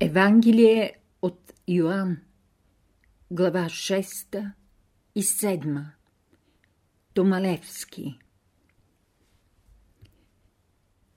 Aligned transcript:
Евангелие 0.00 0.92
от 1.22 1.52
Йоанн, 1.68 2.16
глава 3.30 3.64
6 3.64 4.52
и 5.14 5.22
7 5.22 5.84
Томалевски. 7.14 8.18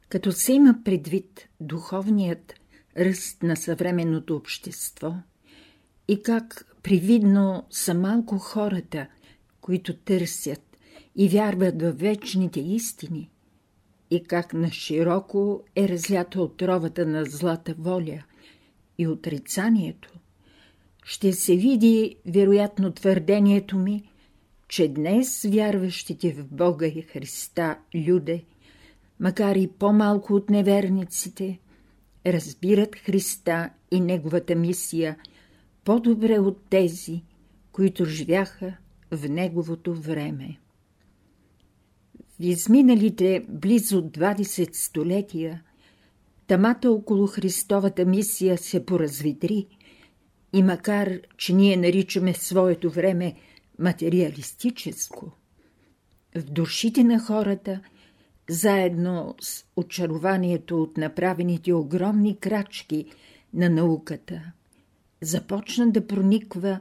Като 0.10 0.32
се 0.32 0.54
има 0.54 0.80
предвид 0.86 1.50
духовният 1.60 2.54
ръст 2.98 3.44
на 3.44 3.56
съвременното 3.56 4.36
общество 4.36 5.16
и 6.08 6.24
как 6.24 6.76
привидно 6.84 7.68
са 7.70 7.94
малко 7.94 8.38
хората, 8.38 9.08
които 9.62 9.98
търсят 9.98 10.78
и 11.16 11.30
вярват 11.30 11.82
в 11.82 11.92
вечните 11.92 12.60
истини, 12.60 13.32
и 14.12 14.24
как 14.24 14.54
на 14.54 14.72
широко 14.72 15.64
е 15.76 15.90
разлята 15.90 16.42
отровата 16.42 17.06
на 17.06 17.26
злата 17.26 17.76
воля– 17.78 18.24
и 19.02 19.08
отрицанието, 19.08 20.14
ще 21.04 21.34
се 21.34 21.56
види 21.56 22.16
вероятно 22.26 22.92
твърдението 22.92 23.78
ми, 23.78 24.04
че 24.68 24.88
днес 24.88 25.46
вярващите 25.46 26.34
в 26.34 26.48
Бога 26.48 26.88
и 26.88 27.02
Христа 27.02 27.78
люде, 27.96 28.44
макар 29.20 29.56
и 29.56 29.68
по-малко 29.68 30.34
от 30.34 30.50
неверниците, 30.50 31.60
разбират 32.26 32.96
Христа 32.96 33.70
и 33.92 34.00
Неговата 34.00 34.56
мисия 34.56 35.18
по-добре 35.84 36.40
от 36.40 36.62
тези, 36.70 37.24
които 37.72 38.06
живяха 38.06 38.78
в 39.12 39.30
Неговото 39.30 39.94
време. 39.94 40.58
В 42.40 42.44
изминалите 42.44 43.46
близо 43.50 44.02
20 44.02 44.74
столетия– 44.74 45.64
Тамата 46.52 46.92
около 46.92 47.28
Христовата 47.28 48.06
мисия 48.06 48.58
се 48.58 48.86
поразвидри 48.86 49.68
и 50.54 50.64
макар, 50.64 51.20
че 51.38 51.54
ние 51.54 51.78
наричаме 51.78 52.34
своето 52.34 52.90
време 52.90 53.34
материалистическо, 53.80 55.32
в 56.36 56.44
душите 56.44 57.04
на 57.04 57.20
хората, 57.20 57.82
заедно 58.50 59.36
с 59.42 59.66
очарованието 59.76 60.82
от 60.82 60.98
направените 60.98 61.74
огромни 61.74 62.38
крачки 62.38 63.06
на 63.54 63.70
науката, 63.70 64.42
започна 65.22 65.92
да 65.92 66.08
прониква 66.08 66.80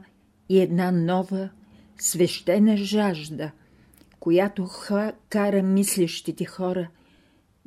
и 0.49 0.59
една 0.59 0.91
нова, 0.91 1.49
свещена 1.97 2.77
жажда, 2.77 3.51
която 4.19 4.69
кара 5.29 5.63
мислещите 5.63 6.45
хора 6.45 6.89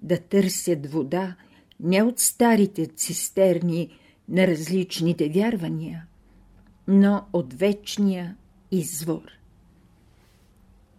да 0.03 0.19
търсят 0.19 0.87
вода– 0.87 1.37
не 1.85 2.03
от 2.03 2.19
старите 2.19 2.87
цистерни 2.87 3.89
на 4.29 4.47
различните 4.47 5.29
вярвания, 5.29 6.07
но 6.89 7.25
от 7.33 7.55
вечния 7.55 8.37
извор. 8.71 9.23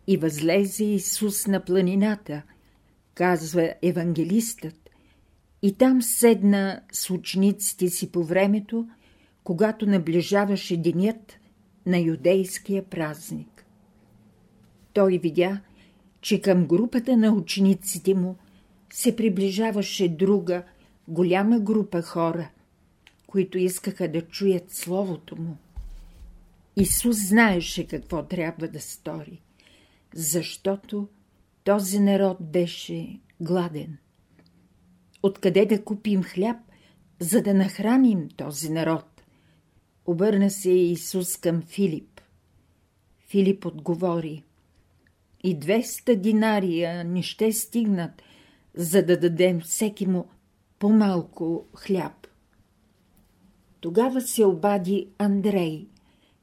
И 0.07 0.17
възлезе 0.17 0.83
Исус 0.83 1.47
на 1.47 1.65
планината, 1.65 2.41
казва 3.15 3.73
евангелистът, 3.81 4.89
и 5.61 5.73
там 5.73 6.01
седна 6.01 6.81
с 6.91 7.09
учениците 7.09 7.89
си 7.89 8.11
по 8.11 8.23
времето, 8.23 8.87
когато 9.43 9.85
наближаваше 9.85 10.77
денят 10.77 11.33
на 11.85 11.97
юдейския 11.97 12.83
празник. 12.83 13.65
Той 14.93 15.17
видя, 15.17 15.61
че 16.21 16.41
към 16.41 16.65
групата 16.65 17.17
на 17.17 17.33
учениците 17.33 18.13
му 18.13 18.35
се 18.93 19.15
приближаваше 19.15 20.09
друга, 20.09 20.63
голяма 21.07 21.59
група 21.59 22.01
хора, 22.01 22.49
които 23.27 23.57
искаха 23.57 24.11
да 24.11 24.21
чуят 24.21 24.71
Словото 24.71 25.41
му. 25.41 25.57
Исус 26.75 27.17
знаеше 27.27 27.87
какво 27.87 28.23
трябва 28.23 28.67
да 28.67 28.81
стори, 28.81 29.41
защото 30.13 31.07
този 31.63 31.99
народ 31.99 32.37
беше 32.41 33.19
гладен. 33.41 33.97
Откъде 35.23 35.65
да 35.65 35.83
купим 35.83 36.23
хляб, 36.23 36.57
за 37.19 37.41
да 37.41 37.53
нахраним 37.53 38.29
този 38.37 38.69
народ? 38.69 39.05
Обърна 40.05 40.49
се 40.49 40.71
Исус 40.71 41.37
към 41.37 41.61
Филип. 41.61 42.21
Филип 43.29 43.65
отговори. 43.65 44.43
И 45.43 45.59
200 45.59 46.15
динария 46.15 47.03
не 47.03 47.23
ще 47.23 47.51
стигнат, 47.51 48.21
за 48.75 49.05
да 49.05 49.19
дадем 49.19 49.61
всеки 49.61 50.07
му 50.07 50.27
по-малко 50.85 51.65
хляб. 51.75 52.27
Тогава 53.79 54.21
се 54.21 54.45
обади 54.45 55.07
Андрей, 55.17 55.87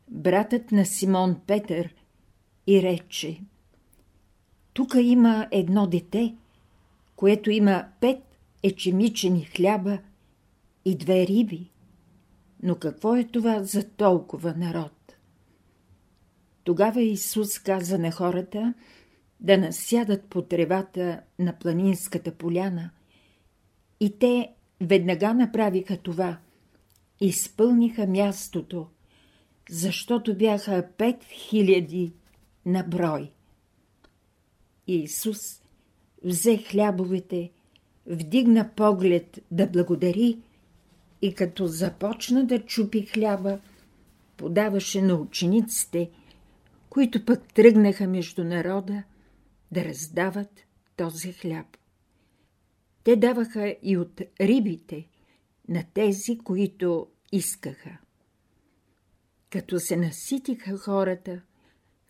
братът 0.08 0.72
на 0.72 0.86
Симон 0.86 1.40
Петър, 1.46 1.94
и 2.66 2.82
рече 2.82 3.40
Тук 4.72 4.94
има 5.00 5.48
едно 5.50 5.86
дете, 5.86 6.34
което 7.16 7.50
има 7.50 7.84
пет 8.00 8.18
ечемичени 8.62 9.44
хляба 9.44 9.98
и 10.84 10.96
две 10.96 11.26
риби. 11.26 11.70
Но 12.62 12.74
какво 12.74 13.16
е 13.16 13.24
това 13.24 13.62
за 13.62 13.88
толкова 13.88 14.54
народ? 14.56 15.16
Тогава 16.64 17.02
Исус 17.02 17.58
каза 17.58 17.98
на 17.98 18.12
хората 18.12 18.74
да 19.40 19.58
насядат 19.58 20.24
по 20.24 20.42
тревата 20.42 21.20
на 21.38 21.58
планинската 21.58 22.34
поляна– 22.34 22.90
и 24.02 24.18
те 24.18 24.52
веднага 24.80 25.34
направиха 25.34 25.96
това. 25.96 26.38
Изпълниха 27.20 28.06
мястото, 28.06 28.86
защото 29.70 30.36
бяха 30.36 30.88
пет 30.98 31.24
хиляди 31.24 32.12
на 32.66 32.82
брой. 32.82 33.30
Исус 34.86 35.62
взе 36.24 36.56
хлябовете, 36.56 37.50
вдигна 38.06 38.70
поглед 38.76 39.38
да 39.50 39.66
благодари 39.66 40.38
и 41.22 41.34
като 41.34 41.66
започна 41.66 42.44
да 42.44 42.58
чупи 42.58 43.02
хляба, 43.06 43.58
подаваше 44.36 45.02
на 45.02 45.14
учениците, 45.14 46.10
които 46.90 47.24
пък 47.24 47.54
тръгнаха 47.54 48.06
между 48.06 48.44
народа 48.44 49.02
да 49.72 49.84
раздават 49.84 50.60
този 50.96 51.32
хляб. 51.32 51.66
Те 53.04 53.16
даваха 53.16 53.76
и 53.82 53.96
от 53.96 54.20
рибите 54.40 55.08
на 55.68 55.84
тези, 55.94 56.38
които 56.38 57.06
искаха. 57.32 57.98
Като 59.50 59.80
се 59.80 59.96
наситиха 59.96 60.78
хората, 60.78 61.42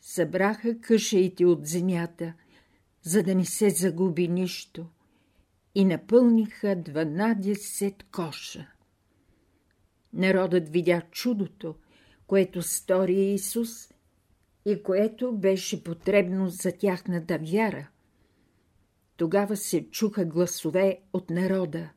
събраха 0.01 0.81
къшаите 0.81 1.45
от 1.45 1.67
земята, 1.67 2.35
за 3.03 3.23
да 3.23 3.35
не 3.35 3.45
се 3.45 3.71
загуби 3.71 4.29
нищо, 4.29 4.87
и 5.75 5.85
напълниха 5.85 6.67
12 6.67 8.03
коша. 8.03 8.67
Народът 10.13 10.69
видя 10.69 11.03
чудото, 11.11 11.75
което 12.27 12.63
стори 12.63 13.33
Исус 13.33 13.93
и 14.67 14.83
което 14.83 15.33
беше 15.33 15.85
потребно 15.85 16.49
за 16.49 16.73
тяхната 16.73 17.39
вяра. 17.39 17.89
Тогава 19.23 19.57
се 19.57 19.91
чуха 19.91 20.25
гласове 20.25 21.01
от 21.13 21.31
народа. 21.31 21.91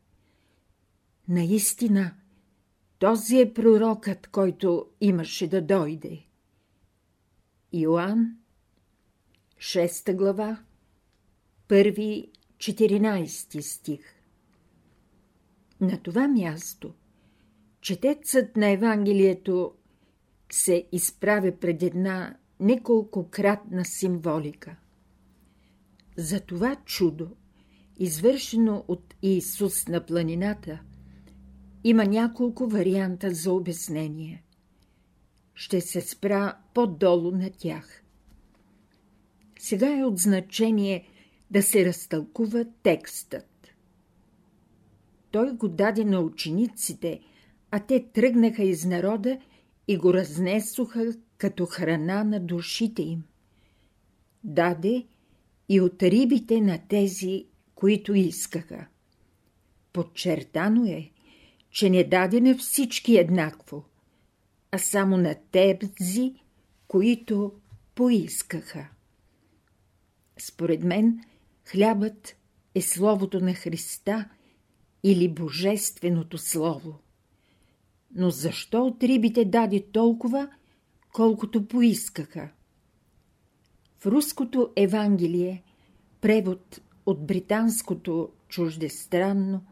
Наистина, 1.30 2.16
този 3.00 3.40
е 3.40 3.54
пророкът, 3.54 4.28
който 4.28 4.86
имаше 5.02 5.48
да 5.48 5.62
дойде. 5.62 6.26
Йоанн, 7.74 8.38
6 9.58 10.16
глава, 10.16 10.64
1 11.70 12.30
14 12.58 13.60
стих 13.62 14.16
На 15.82 16.02
това 16.02 16.28
място 16.28 16.94
четецът 17.82 18.56
на 18.56 18.70
Евангелието 18.70 19.76
се 20.52 20.88
изправя 20.92 21.60
пред 21.60 21.84
една 21.84 22.38
неколкократна 22.60 23.86
символика– 23.86 24.76
за 26.18 26.40
това 26.40 26.76
чудо, 26.76 27.28
извършено 28.00 28.86
от 28.88 29.16
Иисус 29.22 29.88
на 29.88 30.06
планината, 30.06 30.80
има 31.84 32.06
няколко 32.06 32.68
варианта 32.68 33.34
за 33.34 33.54
обяснение. 33.54 34.44
Ще 35.54 35.82
се 35.82 36.02
спра 36.02 36.58
по-долу 36.74 37.32
на 37.32 37.50
тях. 37.50 38.04
Сега 39.60 40.00
е 40.00 40.04
от 40.04 40.18
значение 40.18 41.08
да 41.52 41.64
се 41.64 41.86
разтълкува 41.86 42.66
текстът. 42.84 43.68
Той 45.32 45.54
го 45.54 45.70
даде 45.70 46.06
на 46.06 46.20
учениците, 46.20 47.20
а 47.72 47.80
те 47.80 48.06
тръгнаха 48.14 48.64
из 48.64 48.86
народа 48.86 49.40
и 49.88 49.98
го 49.98 50.14
разнесоха 50.14 51.14
като 51.38 51.66
храна 51.66 52.24
на 52.24 52.40
душите 52.40 53.02
им. 53.02 53.24
Даде 54.44 55.06
и 55.70 55.82
от 55.82 56.04
рибите 56.04 56.62
на 56.62 56.80
тези, 56.88 57.46
които 57.76 58.14
искаха. 58.14 58.88
Подчертано 59.94 60.86
е, 60.86 61.12
че 61.72 61.90
не 61.90 62.04
даде 62.04 62.42
на 62.42 62.58
всички 62.58 63.18
еднакво, 63.18 63.86
а 64.72 64.78
само 64.78 65.18
на 65.18 65.36
тебзи, 65.52 66.34
които 66.88 67.54
поискаха. 67.96 68.90
Според 70.38 70.84
мен, 70.84 71.20
хлябът 71.66 72.36
е 72.76 72.82
Словото 72.82 73.40
на 73.40 73.54
Христа 73.54 74.30
или 75.04 75.30
Божественото 75.30 76.38
Слово. 76.38 77.00
Но 78.16 78.30
защо 78.30 78.86
от 78.86 79.04
рибите 79.04 79.46
даде 79.46 79.86
толкова, 79.92 80.50
колкото 81.14 81.68
поискаха? 81.68 82.50
В 84.00 84.06
руското 84.06 84.72
Евангелие, 84.76 85.64
превод 86.22 86.82
от 87.06 87.26
британското 87.26 88.30
чуждестранно 88.50 89.66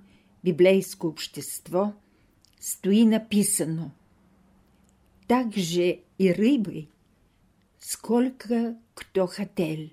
библейско 0.43 1.07
общество, 1.07 1.93
стои 2.59 3.05
написано 3.05 3.91
«Также 5.27 5.99
и 6.19 6.33
рыбы, 6.33 6.87
сколько 7.79 8.75
кто 8.95 9.27
хотел». 9.27 9.89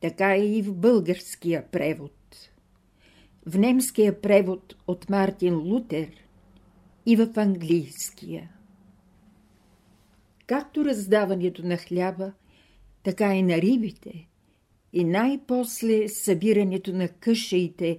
Така 0.00 0.34
е 0.34 0.46
и 0.46 0.62
в 0.62 0.74
българския 0.74 1.70
превод. 1.70 2.50
В 3.46 3.58
немския 3.58 4.20
превод 4.20 4.76
от 4.86 5.10
Мартин 5.10 5.56
Лутер 5.56 6.10
и 7.06 7.16
в 7.16 7.32
английския. 7.36 8.50
Както 10.46 10.84
раздаването 10.84 11.66
на 11.66 11.76
хляба, 11.76 12.32
така 13.02 13.34
и 13.34 13.42
на 13.42 13.56
рибите, 13.56 14.28
и 14.92 15.04
най-после 15.04 16.08
събирането 16.08 16.92
на 16.92 17.08
къшеите 17.08 17.98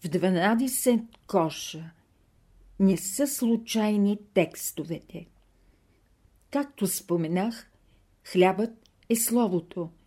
в 0.00 0.08
12 0.08 1.02
коша 1.26 1.90
не 2.80 2.96
са 2.96 3.26
случайни 3.26 4.18
текстовете. 4.34 5.26
Както 6.50 6.86
споменах, 6.86 7.70
хлябът 8.24 8.90
е 9.08 9.16
Словото– 9.16 9.90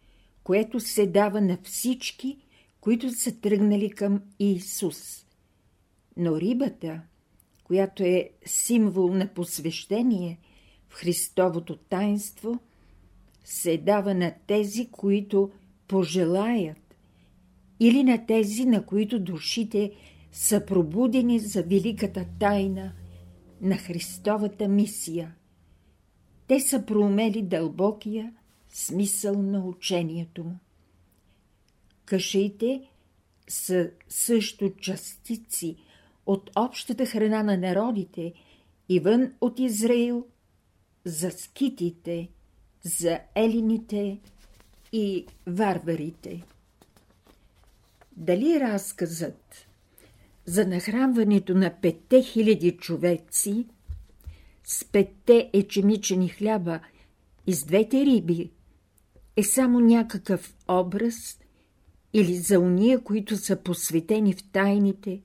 което 0.45 0.80
се 0.80 1.07
дава 1.07 1.41
на 1.41 1.57
всички, 1.63 2.38
които 2.81 3.09
са 3.09 3.39
тръгнали 3.39 3.89
към 3.89 4.21
Исус. 4.39 5.25
Но 6.18 6.41
рибата, 6.41 7.01
която 7.63 8.03
е 8.03 8.30
символ 8.45 9.13
на 9.13 9.33
посвещение 9.33 10.39
в 10.89 10.94
Христовото 10.94 11.75
таинство, 11.75 12.59
се 13.45 13.77
дава 13.77 14.13
на 14.13 14.33
тези, 14.47 14.88
които 14.92 15.51
пожелаят, 15.88 16.95
или 17.80 18.03
на 18.03 18.25
тези, 18.25 18.65
на 18.65 18.86
които 18.86 19.19
душите 19.19 19.92
са 20.31 20.65
пробудени 20.65 21.39
за 21.39 21.63
великата 21.63 22.25
тайна 22.39 22.92
на 23.62 23.77
Христовата 23.77 24.68
мисия. 24.68 25.36
Те 26.47 26.59
са 26.59 26.86
проумели 26.86 27.42
дълбокия, 27.42 28.33
смисъл 28.69 29.42
на 29.42 29.65
учението 29.65 30.44
му. 30.44 30.57
Кашите 32.06 32.89
са 33.48 33.91
също 34.09 34.75
частици 34.75 35.75
от 36.25 36.51
общата 36.56 37.06
храна 37.06 37.44
на 37.44 37.57
народите 37.57 38.33
и 38.89 39.00
вън 39.00 39.33
от 39.41 39.59
Израил 39.59 40.27
за 41.06 41.31
скитите, 41.31 42.30
за 42.85 43.19
елините 43.35 44.19
и 44.91 45.25
варварите. 45.47 46.43
Дали 48.17 48.59
разказът 48.59 49.67
за 50.45 50.65
нахранването 50.65 51.53
на 51.53 51.73
петте 51.81 52.21
хиляди 52.21 52.71
човеци 52.71 53.65
с 54.63 54.85
петте 54.85 55.49
ечемичени 55.53 56.29
хляба 56.29 56.79
и 57.47 57.53
с 57.53 57.63
двете 57.63 58.05
риби 58.05 58.51
е 59.35 59.43
само 59.43 59.79
някакъв 59.79 60.55
образ 60.67 61.39
или 62.13 62.35
за 62.35 62.59
уния, 62.59 63.03
които 63.03 63.38
са 63.38 63.55
посветени 63.55 64.33
в 64.33 64.51
тайните 64.51 65.21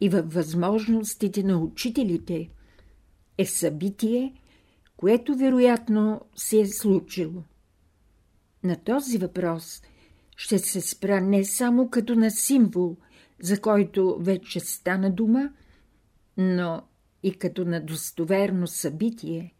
и 0.00 0.08
във 0.08 0.32
възможностите 0.32 1.42
на 1.42 1.58
учителите, 1.58 2.48
е 3.38 3.46
събитие, 3.46 4.39
което 5.00 5.36
вероятно 5.36 6.20
се 6.36 6.60
е 6.60 6.66
случило. 6.66 7.42
На 8.64 8.76
този 8.76 9.18
въпрос 9.18 9.82
ще 10.36 10.58
се 10.58 10.80
спра 10.80 11.20
не 11.20 11.44
само 11.44 11.90
като 11.90 12.14
на 12.14 12.30
символ, 12.30 12.96
за 13.42 13.60
който 13.60 14.18
вече 14.20 14.60
стана 14.60 15.10
дума, 15.10 15.52
но 16.36 16.82
и 17.22 17.32
като 17.32 17.64
на 17.64 17.80
достоверно 17.80 18.66
събитие 18.66 19.54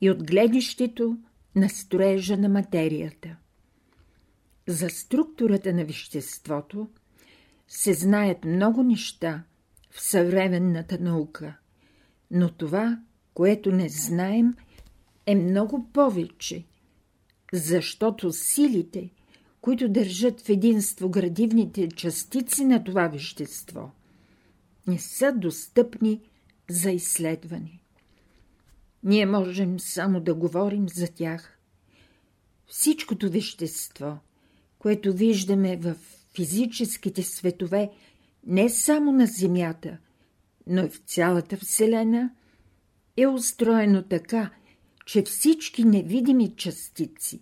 и 0.00 0.10
от 0.10 0.26
гледището– 0.26 1.18
на 1.56 1.68
строежа 1.68 2.36
на 2.36 2.48
материята. 2.48 3.36
За 4.68 4.90
структурата 4.90 5.72
на 5.72 5.84
веществото 5.84 6.88
се 7.68 7.94
знаят 7.94 8.44
много 8.44 8.82
неща 8.82 9.44
в 9.90 10.02
съвременната 10.02 10.98
наука, 10.98 11.56
но 12.30 12.50
това, 12.50 12.98
което 13.34 13.72
не 13.72 13.88
знаем, 13.88 14.54
е 15.26 15.34
много 15.34 15.86
повече, 15.92 16.64
защото 17.52 18.32
силите, 18.32 19.10
които 19.60 19.88
държат 19.88 20.40
в 20.40 20.48
единство 20.48 21.08
градивните 21.08 21.88
частици 21.88 22.64
на 22.64 22.84
това 22.84 23.08
вещество, 23.08 23.90
не 24.86 24.98
са 24.98 25.32
достъпни 25.32 26.20
за 26.70 26.90
изследване. 26.90 27.80
Ние 29.02 29.26
можем 29.26 29.80
само 29.80 30.20
да 30.20 30.34
говорим 30.34 30.88
за 30.88 31.08
тях. 31.08 31.58
Всичкото 32.66 33.30
вещество, 33.30 34.18
което 34.78 35.12
виждаме 35.12 35.76
в 35.76 35.94
физическите 36.34 37.22
светове, 37.22 37.90
не 38.46 38.68
само 38.70 39.12
на 39.12 39.26
Земята, 39.26 39.98
но 40.66 40.84
и 40.84 40.88
в 40.88 40.98
цялата 41.06 41.56
Вселена, 41.56 42.30
е 43.16 43.26
устроено 43.26 44.02
така, 44.02 44.50
че 45.06 45.22
всички 45.22 45.84
невидими 45.84 46.56
частици, 46.56 47.40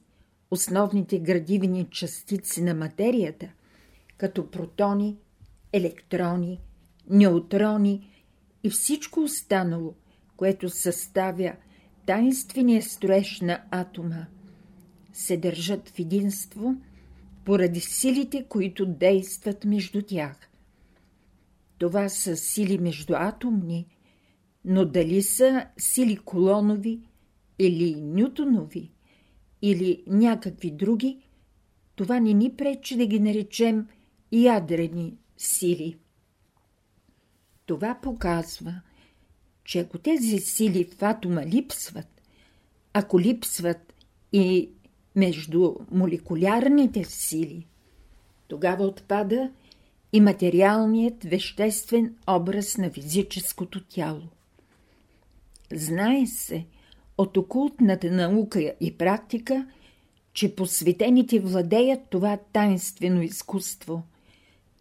основните 0.50 1.18
градивни 1.18 1.86
частици 1.90 2.62
на 2.62 2.74
материята, 2.74 3.48
като 4.16 4.50
протони, 4.50 5.16
електрони, 5.72 6.60
неутрони 7.10 8.24
и 8.64 8.70
всичко 8.70 9.20
останало, 9.20 9.94
което 10.36 10.70
съставя 10.70 11.52
таинствения 12.06 12.82
строеж 12.82 13.40
на 13.40 13.62
атома, 13.70 14.26
се 15.12 15.36
държат 15.36 15.88
в 15.88 15.98
единство 15.98 16.74
поради 17.44 17.80
силите, 17.80 18.44
които 18.48 18.86
действат 18.86 19.64
между 19.64 20.02
тях. 20.02 20.36
Това 21.78 22.08
са 22.08 22.36
сили 22.36 22.78
междуатомни, 22.78 23.86
но 24.64 24.84
дали 24.84 25.22
са 25.22 25.66
сили 25.78 26.16
колонови 26.16 27.00
или 27.58 28.00
нютонови, 28.00 28.90
или 29.62 30.02
някакви 30.06 30.70
други, 30.70 31.22
това 31.94 32.20
не 32.20 32.32
ни 32.32 32.56
пречи 32.56 32.96
да 32.96 33.06
ги 33.06 33.20
наречем 33.20 33.88
ядрени 34.32 35.14
сили. 35.36 35.96
Това 37.66 37.98
показва– 38.02 38.80
че 39.64 39.80
ако 39.80 39.98
тези 39.98 40.38
сили 40.38 40.84
в 40.84 41.02
атома 41.02 41.46
липсват, 41.46 42.22
ако 42.92 43.20
липсват 43.20 43.94
и 44.32 44.70
между 45.16 45.74
молекулярните 45.90 47.04
сили, 47.04 47.66
тогава 48.48 48.84
отпада 48.84 49.50
и 50.12 50.20
материалният 50.20 51.24
веществен 51.24 52.16
образ 52.26 52.78
на 52.78 52.90
физическото 52.90 53.84
тяло. 53.84 54.22
Знае 55.72 56.26
се 56.26 56.66
от 57.18 57.36
окултната 57.36 58.10
наука 58.10 58.74
и 58.80 58.98
практика, 58.98 59.66
че 60.32 60.54
посветените 60.54 61.40
владеят 61.40 62.00
това 62.10 62.38
таинствено 62.52 63.22
изкуство, 63.22 64.02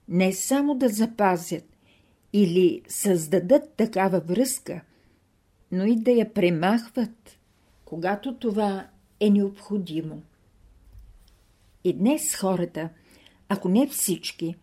не 0.07 0.33
само 0.33 0.75
да 0.75 0.89
запазят, 0.89 1.63
или 2.33 2.81
създадат 2.87 3.73
такава 3.73 4.19
връзка, 4.19 4.81
но 5.71 5.85
и 5.85 5.95
да 5.95 6.11
я 6.11 6.33
премахват, 6.33 7.37
когато 7.85 8.35
това 8.35 8.87
е 9.19 9.29
необходимо. 9.29 10.21
И 11.83 11.93
днес 11.93 12.35
хората, 12.35 12.89
ако 13.49 13.69
не 13.69 13.87
всички, 13.87 14.55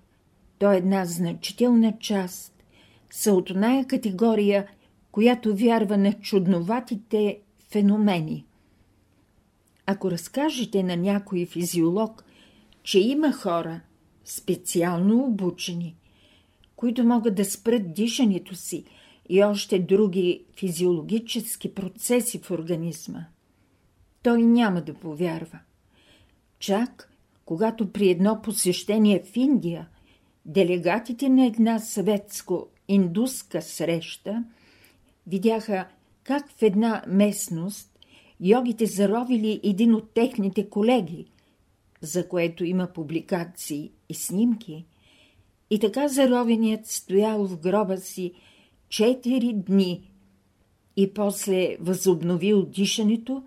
то 0.59 0.73
една 0.73 1.05
значителна 1.05 1.99
част, 2.01 2.53
са 3.11 3.33
от 3.33 3.51
оная 3.51 3.87
категория, 3.87 4.67
която 5.13 5.57
вярва 5.57 5.97
на 5.97 6.13
чудноватите 6.13 7.39
феномени. 7.71 8.45
Ако 9.87 10.11
разкажете 10.11 10.83
на 10.83 10.97
някой 10.97 11.47
физиолог, 11.47 12.25
че 12.83 13.01
има 13.01 13.33
хора, 13.33 13.81
специално 14.25 15.25
обучени– 15.25 15.97
които 16.79 17.05
могат 17.05 17.35
да 17.35 17.45
спрат 17.45 17.95
дишането 17.95 18.55
си 18.55 18.85
и 19.29 19.45
още 19.45 19.79
други 19.79 20.45
физиологически 20.57 21.75
процеси 21.75 22.39
в 22.39 22.51
организма, 22.51 23.25
той 24.23 24.43
няма 24.43 24.81
да 24.81 24.95
повярва. 24.95 25.59
Чак 26.59 27.13
когато 27.45 27.93
при 27.93 28.11
едно 28.11 28.43
посещение 28.43 29.23
в 29.23 29.37
Индия 29.37 29.89
делегатите 30.45 31.29
на 31.29 31.47
една 31.47 31.79
съветско-индуска 31.79 33.61
среща 33.61 34.45
видяха 35.29 35.87
как 36.23 36.51
в 36.51 36.63
една 36.63 37.03
местност 37.07 37.99
йогите 38.41 38.87
заровили 38.87 39.61
един 39.63 39.95
от 39.95 40.11
техните 40.11 40.71
колеги, 40.71 41.27
за 42.01 42.29
което 42.29 42.65
има 42.65 42.87
публикации 42.87 43.91
и 44.09 44.15
снимки, 44.15 44.85
и 45.71 45.79
така 45.79 46.09
заровеният 46.09 46.87
стоял 46.87 47.47
в 47.47 47.61
гроба 47.61 47.97
си 47.97 48.33
четири 48.89 49.53
дни 49.53 50.11
и 50.97 51.15
после 51.15 51.77
възобновил 51.81 52.67
дишането 52.67 53.43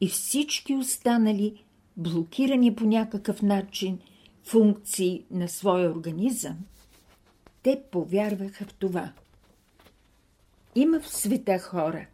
и 0.00 0.08
всички 0.08 0.74
останали 0.74 1.64
блокирани 1.96 2.74
по 2.74 2.84
някакъв 2.84 3.42
начин 3.42 3.98
функции 4.44 5.24
на 5.30 5.48
своя 5.48 5.90
организъм, 5.90 6.56
те 7.62 7.82
повярваха 7.90 8.64
в 8.64 8.74
това. 8.74 9.12
Има 10.76 11.00
в 11.00 11.08
света 11.08 11.58
хора, 11.58 12.06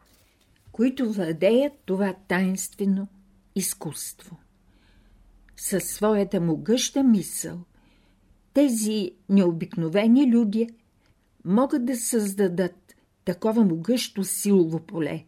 които 0.73 1.12
владеят 1.12 1.73
това 1.85 2.14
тайнствено 2.28 3.09
изкуство. 3.54 4.37
Със 5.57 5.85
своята 5.85 6.40
могъща 6.40 7.02
мисъл, 7.02 7.59
тези 8.54 9.11
необикновени 9.28 10.33
люди 10.33 10.69
могат 11.45 11.85
да 11.85 11.97
създадат 11.97 12.95
такова 13.25 13.64
могъщо 13.64 14.25
силово 14.25 14.81
поле, 14.81 15.25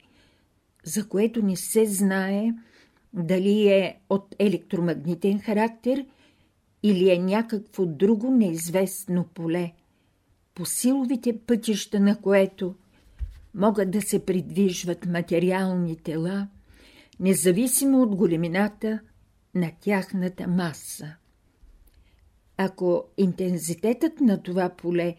за 0.85 1.09
което 1.09 1.43
не 1.43 1.57
се 1.57 1.87
знае– 1.87 2.53
дали 3.15 3.69
е 3.69 4.01
от 4.11 4.35
електромагнитен 4.39 5.41
характер 5.41 6.07
или 6.83 7.11
е 7.11 7.19
някакво 7.19 7.87
друго 7.87 8.31
неизвестно 8.31 9.25
поле, 9.35 9.73
по 10.55 10.67
силовите 10.67 11.39
пътища 11.39 12.01
на 12.01 12.21
което 12.21 12.75
могат 13.55 13.91
да 13.91 14.03
се 14.03 14.25
придвижват 14.25 15.07
материални 15.07 15.97
тела, 15.97 16.49
независимо 17.21 18.03
от 18.03 18.17
големината 18.17 19.01
на 19.55 19.73
тяхната 19.81 20.49
маса. 20.49 21.15
Ако 22.57 23.05
интензитетът 23.17 24.21
на 24.21 24.43
това 24.43 24.69
поле 24.69 25.17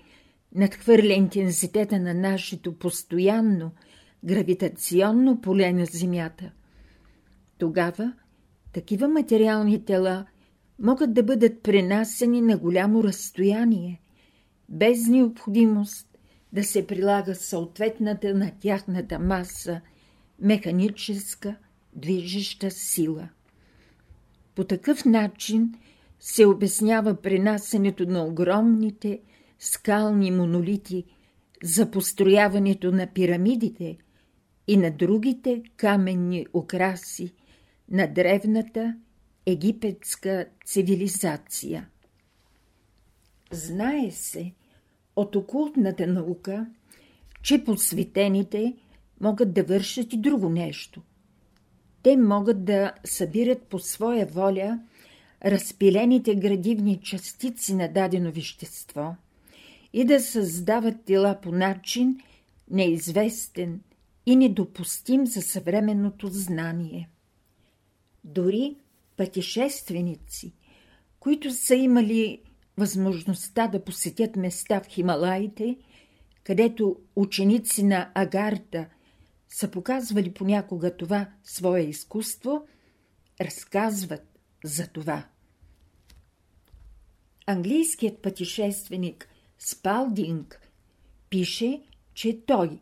надхвърля 0.55 1.13
интензитета 1.13 1.99
на 1.99 2.13
нашето 2.13 2.79
постоянно 2.79 3.71
гравитационно 4.23 5.41
поле 5.41 5.73
на 5.73 5.85
Земята– 5.85 6.51
тогава 7.57 8.13
такива 8.73 9.07
материални 9.07 9.85
тела 9.85 10.25
могат 10.79 11.13
да 11.13 11.23
бъдат 11.23 11.63
пренасени 11.63 12.41
на 12.41 12.57
голямо 12.57 13.03
разстояние, 13.03 14.01
без 14.69 15.07
необходимост 15.07 16.14
да 16.55 16.63
се 16.63 16.87
прилага 16.87 17.35
съответната 17.35 18.33
на 18.33 18.51
тяхната 18.59 19.19
маса 19.19 19.81
механическа 20.39 21.55
движеща 21.93 22.71
сила. 22.71 23.29
По 24.55 24.63
такъв 24.63 25.05
начин 25.05 25.73
се 26.19 26.45
обяснява 26.45 27.21
пренасенето 27.21 28.05
на 28.05 28.25
огромните 28.25 29.19
скални 29.59 30.31
монолити 30.31 31.03
за 31.63 31.91
построяването 31.91 32.91
на 32.91 33.07
пирамидите 33.07 33.97
и 34.67 34.77
на 34.77 34.91
другите 34.91 35.63
каменни 35.77 36.45
украси– 36.53 37.33
на 37.89 38.07
древната 38.07 38.95
египетска 39.45 40.45
цивилизация. 40.65 41.89
Знае 43.51 44.11
се 44.11 44.53
от 45.15 45.35
окултната 45.35 46.07
наука, 46.07 46.67
че 47.41 47.63
посветените 47.63 48.73
могат 49.21 49.53
да 49.53 49.63
вършат 49.63 50.13
и 50.13 50.17
друго 50.17 50.49
нещо. 50.49 51.01
Те 52.03 52.17
могат 52.17 52.65
да 52.65 52.93
събират 53.05 53.63
по 53.63 53.79
своя 53.79 54.25
воля 54.25 54.79
разпилените 55.45 56.35
градивни 56.35 56.99
частици 57.01 57.75
на 57.75 57.87
дадено 57.87 58.31
вещество 58.31 59.15
и 59.93 60.05
да 60.05 60.19
създават 60.19 61.03
тела 61.05 61.39
по 61.41 61.51
начин 61.51 62.19
неизвестен 62.71 63.81
и 64.25 64.35
недопустим 64.35 65.27
за 65.27 65.41
съвременното 65.41 66.27
знание. 66.27 67.09
Дори 68.23 68.75
пътешественици, 69.17 70.53
които 71.19 71.51
са 71.51 71.75
имали 71.75 72.41
възможността 72.77 73.67
да 73.67 73.83
посетят 73.83 74.35
места 74.35 74.79
в 74.79 74.87
Хималаите, 74.87 75.77
където 76.43 76.97
ученици 77.15 77.83
на 77.83 78.11
Агарта 78.15 78.85
са 79.49 79.71
показвали 79.71 80.33
понякога 80.33 80.97
това 80.97 81.29
свое 81.43 81.81
изкуство, 81.81 82.67
разказват 83.41 84.39
за 84.63 84.87
това. 84.87 85.25
Английският 87.45 88.21
пътешественик 88.21 89.29
Спалдинг 89.59 90.71
пише, 91.29 91.81
че 92.13 92.45
той 92.45 92.79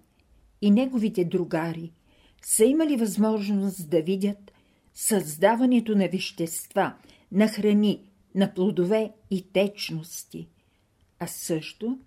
и 0.62 0.72
неговите 0.72 1.26
другари 1.26 1.92
са 2.42 2.66
имали 2.66 2.96
възможност 2.96 3.90
да 3.90 4.02
видят 4.02 4.52
създаването 4.94 5.96
на 5.96 6.08
вещества, 6.08 6.94
на 7.32 7.48
храни, 7.48 8.02
на 8.36 8.54
плодове 8.54 9.12
и 9.32 9.52
течности, 9.52 10.50
а 11.20 11.28
също 11.28 12.00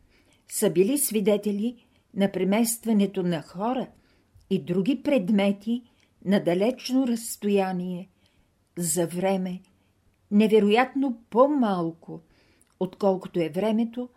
са 0.48 0.70
били 0.70 0.98
свидетели 0.98 1.86
на 2.14 2.32
преместването 2.32 3.22
на 3.22 3.42
хора 3.42 3.88
и 4.50 4.62
други 4.62 5.02
предмети 5.02 5.82
на 6.24 6.44
далечно 6.44 7.06
разстояние 7.06 8.08
за 8.78 9.06
време, 9.06 9.60
невероятно 10.30 11.18
по-малко, 11.30 12.20
отколкото 12.80 13.40
е 13.40 13.48
времето, 13.48 14.08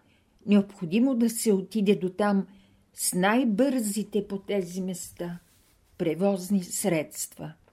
необходимо 0.46 1.16
да 1.16 1.30
се 1.30 1.54
отиде 1.54 1.96
до 1.96 2.10
там 2.10 2.48
с 2.94 3.14
най-бързите 3.14 4.28
по 4.28 4.40
тези 4.40 4.82
места 4.82 5.40
превозни 5.98 6.64
средства– 6.64 7.54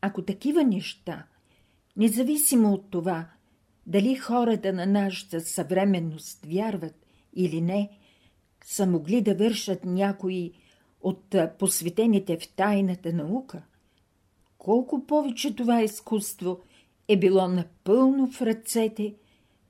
ако 0.00 0.22
такива 0.22 0.64
неща, 0.64 1.26
независимо 1.98 2.72
от 2.72 2.90
това, 2.90 3.30
дали 3.86 4.16
хората 4.16 4.72
на 4.72 4.86
нашата 4.86 5.40
съвременност 5.40 6.46
вярват 6.46 7.06
или 7.34 7.60
не, 7.60 7.90
са 8.64 8.86
могли 8.86 9.22
да 9.22 9.34
вършат 9.34 9.84
някои 9.84 10.52
от 11.00 11.34
посветените 11.58 12.38
в 12.38 12.48
тайната 12.48 13.12
наука, 13.12 13.62
колко 14.58 15.06
повече 15.06 15.56
това 15.56 15.82
изкуство 15.82 16.60
е 17.08 17.18
било 17.18 17.48
напълно 17.48 18.30
в 18.30 18.42
ръцете 18.42 19.14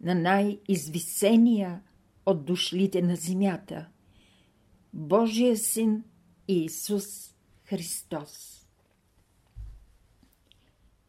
на 0.00 0.14
най-извисения 0.14 1.80
от 2.26 2.44
дошлите 2.44 3.02
на 3.02 3.16
земята– 3.16 3.87
Божия 4.92 5.56
син 5.56 6.04
Иисус 6.49 7.35
Христос. 7.64 8.57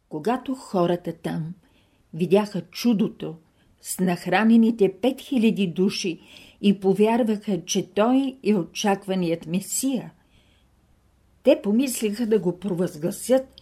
Когато 0.09 0.55
хората 0.55 1.13
там 1.13 1.53
видяха 2.13 2.61
чудото 2.61 3.35
с 3.81 3.99
нахранените 3.99 4.93
5000 4.93 5.73
души 5.73 6.19
и 6.61 6.79
повярваха, 6.79 7.65
че 7.65 7.89
той 7.89 8.37
е 8.43 8.55
очакваният 8.55 9.45
Месия, 9.47 10.11
те 11.43 11.61
помислиха 11.63 12.27
да 12.27 12.39
го 12.39 12.59
провъзгласят 12.59 13.61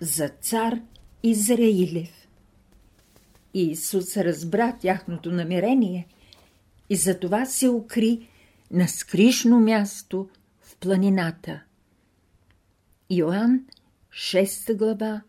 за 0.00 0.28
цар 0.28 0.80
Израилев. 1.22 2.28
Исус 3.54 4.16
разбра 4.16 4.76
тяхното 4.80 5.30
намерение 5.30 6.06
и 6.90 6.96
затова 6.96 7.46
се 7.46 7.68
укри 7.68 8.28
на 8.70 8.88
скришно 8.88 9.60
място 9.60 10.28
в 10.60 10.76
планината. 10.76 11.62
Йоанн, 13.10 13.60
6 14.12 14.76
глава, 14.76 15.22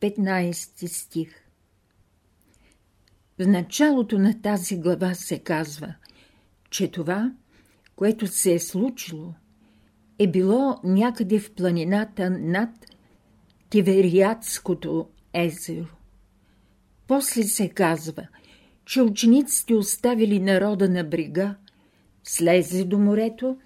15 0.00 0.86
стих. 0.86 1.28
В 3.38 3.46
началото 3.46 4.18
на 4.18 4.42
тази 4.42 4.76
глава 4.76 5.14
се 5.14 5.38
казва, 5.38 5.94
че 6.70 6.90
това, 6.90 7.32
което 7.96 8.26
се 8.26 8.54
е 8.54 8.58
случило, 8.58 9.34
е 10.18 10.26
било 10.26 10.80
някъде 10.84 11.38
в 11.38 11.54
планината 11.54 12.30
над 12.30 12.70
Тивериадското 13.70 15.08
езеро. 15.32 15.86
После 17.06 17.42
се 17.42 17.68
казва, 17.68 18.28
че 18.84 19.02
учениците 19.02 19.74
оставили 19.74 20.40
народа 20.40 20.88
на 20.88 21.04
брига, 21.04 21.54
слезли 22.24 22.84
до 22.84 22.98
морето 22.98 23.56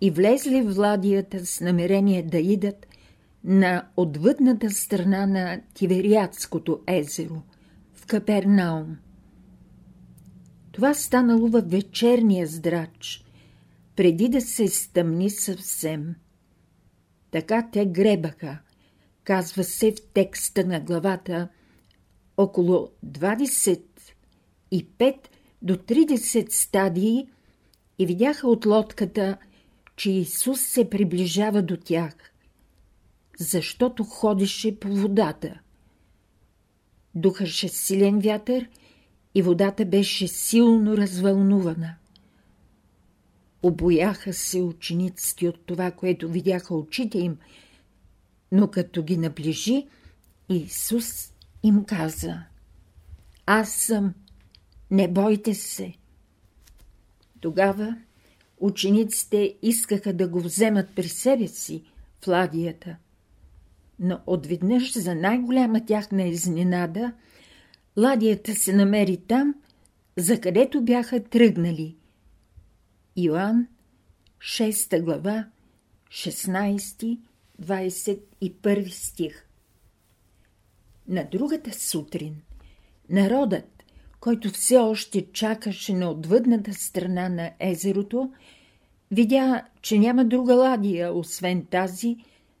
и 0.00 0.10
влезли 0.10 0.62
в 0.62 0.74
владията 0.74 1.46
с 1.46 1.60
намерение 1.60 2.22
да 2.22 2.38
идат 2.38 2.86
на 3.46 3.88
отвъдната 3.96 4.70
страна 4.70 5.26
на 5.26 5.60
Тивериадското 5.74 6.80
езеро, 6.86 7.42
в 7.94 8.06
Капернаум. 8.06 8.96
Това 10.72 10.94
станало 10.94 11.48
във 11.48 11.70
вечерния 11.70 12.46
здрач, 12.46 13.24
преди 13.96 14.28
да 14.28 14.40
се 14.40 14.68
стъмни 14.68 15.30
съвсем. 15.30 16.14
Така 17.30 17.68
те 17.72 17.86
гребаха, 17.86 18.58
казва 19.24 19.64
се 19.64 19.92
в 19.92 20.12
текста 20.14 20.66
на 20.66 20.80
главата, 20.80 21.48
около 22.36 22.88
25 23.06 23.84
до 25.62 25.74
30 25.76 26.50
стадии 26.50 27.28
и 27.98 28.06
видяха 28.06 28.48
от 28.48 28.66
лодката, 28.66 29.36
че 29.96 30.10
Исус 30.10 30.60
се 30.60 30.90
приближава 30.90 31.62
до 31.62 31.76
тях, 31.76 32.14
защото 33.36 34.04
ходеше 34.04 34.80
по 34.80 34.88
водата. 34.88 35.60
Духаше 37.14 37.68
силен 37.68 38.20
вятър 38.20 38.68
и 39.34 39.42
водата 39.42 39.84
беше 39.84 40.28
силно 40.28 40.96
развълнувана. 40.96 41.94
Обояха 43.62 44.32
се 44.32 44.60
учениците 44.60 45.48
от 45.48 45.66
това, 45.66 45.90
което 45.90 46.28
видяха 46.28 46.74
очите 46.74 47.18
им, 47.18 47.38
но 48.52 48.70
като 48.70 49.02
ги 49.02 49.16
наближи, 49.16 49.86
Исус 50.48 51.32
им 51.62 51.84
каза 51.84 52.42
Аз 53.46 53.72
съм, 53.72 54.14
не 54.90 55.08
бойте 55.08 55.54
се. 55.54 55.94
Тогава 57.40 57.96
учениците 58.58 59.56
искаха 59.62 60.12
да 60.12 60.28
го 60.28 60.40
вземат 60.40 60.94
при 60.96 61.08
себе 61.08 61.48
си 61.48 61.82
в 62.24 62.28
ладията. 62.28 62.96
Но 63.98 64.20
отведнъж 64.26 64.98
за 64.98 65.14
най-голяма 65.14 65.84
тяхна 65.84 66.22
изненада, 66.22 67.12
ладията 67.96 68.54
се 68.54 68.72
намери 68.72 69.16
там, 69.16 69.54
за 70.16 70.40
където 70.40 70.82
бяха 70.82 71.24
тръгнали. 71.24 71.96
Йоанн, 73.16 73.66
6 74.38 75.02
глава, 75.02 75.46
16-21 76.10 78.88
стих. 78.88 79.46
На 81.08 81.28
другата 81.30 81.72
сутрин 81.72 82.34
народът 83.10 83.76
който 84.26 84.50
все 84.50 84.76
още 84.76 85.32
чакаше 85.32 85.94
на 85.94 86.10
отвъдната 86.10 86.74
страна 86.74 87.28
на 87.28 87.50
езерото, 87.60 88.32
видя, 89.10 89.62
че 89.82 89.98
няма 89.98 90.24
друга 90.24 90.54
ладия, 90.54 91.14
освен 91.14 91.66
тази, 91.66 92.16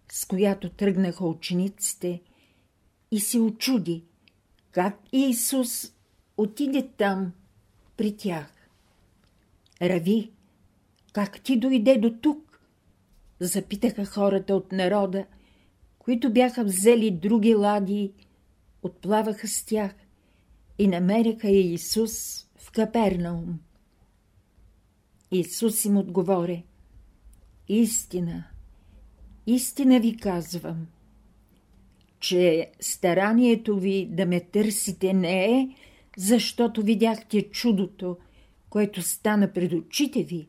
с 0.08 0.26
която 0.26 0.70
тръгнаха 0.70 1.26
учениците, 1.26 2.22
и 3.10 3.20
се 3.20 3.40
очуди, 3.40 4.04
как 4.70 4.98
Исус 5.12 5.92
отиде 6.36 6.88
там 6.96 7.32
при 7.96 8.16
тях. 8.16 8.52
Рави, 9.82 10.30
как 11.12 11.40
ти 11.40 11.56
дойде 11.58 11.98
до 11.98 12.10
тук? 12.22 12.60
Запитаха 13.40 14.04
хората 14.04 14.54
от 14.54 14.72
народа, 14.72 15.26
които 15.98 16.32
бяха 16.32 16.64
взели 16.64 17.10
други 17.10 17.54
ладии, 17.54 18.12
отплаваха 18.82 19.48
с 19.48 19.64
тях 19.64 19.94
и 20.78 20.88
намериха 20.88 21.48
Исус 21.48 22.46
в 22.58 22.70
Капернаум. 22.70 23.60
Исус 25.30 25.84
им 25.84 25.96
отговори, 25.96 26.64
истина, 27.68 28.44
истина 29.46 30.00
ви 30.00 30.16
казвам, 30.16 30.86
че 32.20 32.70
старанието 32.80 33.76
ви 33.76 34.06
да 34.10 34.26
ме 34.26 34.40
търсите 34.40 35.12
не 35.12 35.44
е, 35.44 35.68
защото 36.16 36.82
видяхте 36.82 37.42
чудото, 37.42 38.16
което 38.70 39.02
стана 39.02 39.52
пред 39.52 39.72
очите 39.72 40.22
ви, 40.22 40.48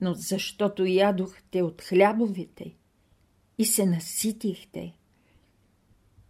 но 0.00 0.14
защото 0.14 0.84
ядохте 0.84 1.62
от 1.62 1.82
хлябовете 1.82 2.74
и 3.58 3.64
се 3.64 3.86
наситихте. 3.86 4.92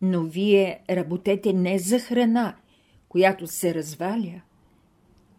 Но 0.03 0.23
вие 0.23 0.81
работете 0.91 1.53
не 1.53 1.79
за 1.79 1.99
храна, 1.99 2.57
която 3.09 3.47
се 3.47 3.75
разваля, 3.75 4.41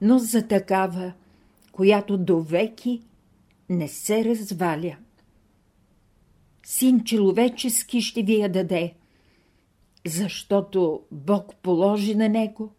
но 0.02 0.20
за 0.20 0.48
такава, 0.48 1.14
която 1.72 2.18
довеки 2.18 3.02
не 3.70 3.88
се 3.88 4.26
разваля. 4.26 4.98
Син 6.68 7.04
човечески 7.04 8.02
ще 8.02 8.24
ви 8.24 8.34
я 8.34 8.52
даде, 8.52 8.94
защото 10.06 11.02
Бог 11.12 11.56
положи 11.56 12.16
на 12.16 12.30
него 12.30 12.72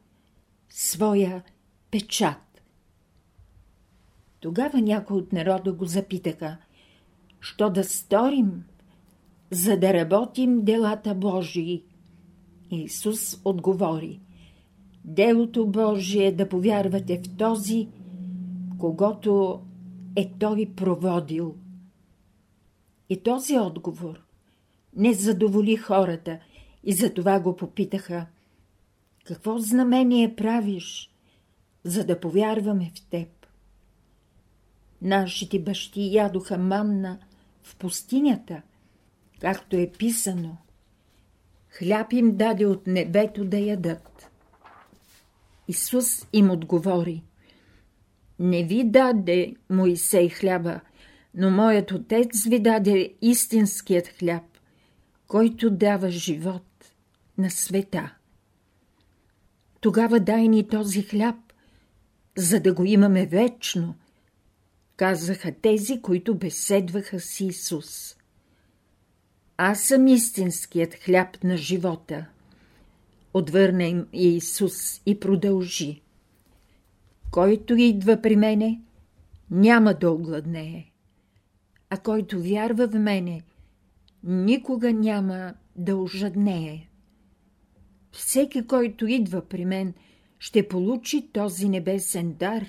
своя 0.68 1.42
печат. 1.90 2.62
Тогава 4.40 4.80
някой 4.80 5.16
от 5.16 5.32
народа 5.32 5.72
го 5.72 5.84
запитаха, 5.84 6.56
що 7.40 7.70
да 7.70 7.84
сторим, 7.84 8.64
за 9.50 9.76
да 9.76 9.94
работим 9.94 10.64
делата 10.64 11.14
Божии. 11.14 11.84
Исус 12.70 13.40
отговори, 13.44 14.20
Делото 15.04 15.66
Божие 15.66 16.26
е 16.26 16.32
да 16.32 16.48
повярвате 16.48 17.18
в 17.18 17.36
този, 17.36 17.88
когато 18.78 19.60
е 20.16 20.32
той 20.38 20.72
проводил. 20.76 21.54
И 23.08 23.22
този 23.22 23.58
отговор 23.58 24.22
не 24.96 25.14
задоволи 25.14 25.76
хората 25.76 26.38
и 26.84 26.92
затова 26.92 27.40
го 27.40 27.56
попитаха 27.56 28.26
какво 29.24 29.58
знамение 29.58 30.36
правиш, 30.36 31.10
за 31.84 32.04
да 32.04 32.20
повярваме 32.20 32.92
в 32.94 33.10
теб. 33.10 33.28
Нашите 35.02 35.58
бащи 35.58 36.14
ядоха 36.14 36.58
манна 36.58 37.18
в 37.62 37.76
пустинята, 37.76 38.62
както 39.40 39.76
е 39.76 39.92
писано. 39.98 40.56
Хляб 41.68 42.12
им 42.12 42.36
даде 42.36 42.66
от 42.66 42.86
небето 42.86 43.44
да 43.44 43.58
ядат. 43.58 44.30
Исус 45.68 46.26
им 46.32 46.50
отговори. 46.50 47.22
Не 48.38 48.64
ви 48.64 48.84
даде 48.84 49.54
Моисей 49.70 50.28
хляба, 50.28 50.80
но 51.36 51.50
моят 51.50 51.90
отец 51.90 52.44
ви 52.44 52.60
даде 52.60 53.14
истинският 53.22 54.08
хляб, 54.08 54.42
който 55.28 55.70
дава 55.70 56.10
живот 56.10 56.92
на 57.38 57.50
света. 57.50 58.14
Тогава 59.80 60.20
дай 60.20 60.48
ни 60.48 60.68
този 60.68 61.02
хляб, 61.02 61.36
за 62.36 62.60
да 62.60 62.74
го 62.74 62.84
имаме 62.84 63.26
вечно, 63.26 63.94
казаха 64.96 65.52
тези, 65.62 66.02
които 66.02 66.34
беседваха 66.34 67.20
с 67.20 67.40
Исус. 67.40 68.16
Аз 69.56 69.80
съм 69.80 70.06
истинският 70.06 70.94
хляб 70.94 71.44
на 71.44 71.56
живота– 71.56 72.26
Отвърна 73.36 73.84
им 73.84 74.06
Иисус 74.12 75.02
и 75.06 75.20
продължи. 75.20 76.02
Който 77.30 77.74
идва 77.74 78.22
при 78.22 78.36
мене, 78.36 78.80
няма 79.50 79.94
да 79.94 80.10
огладнее, 80.10 80.84
а 81.96 82.02
който 82.02 82.42
вярва 82.42 82.88
в 82.88 82.98
мене, 82.98 83.42
никога 84.22 84.92
няма 84.92 85.54
да 85.76 85.96
ожаднее. 85.96 86.88
Всеки, 88.12 88.66
който 88.66 89.06
идва 89.06 89.48
при 89.48 89.64
мен, 89.64 89.94
ще 90.38 90.68
получи 90.68 91.28
този 91.32 91.68
небесен 91.68 92.32
дар 92.32 92.66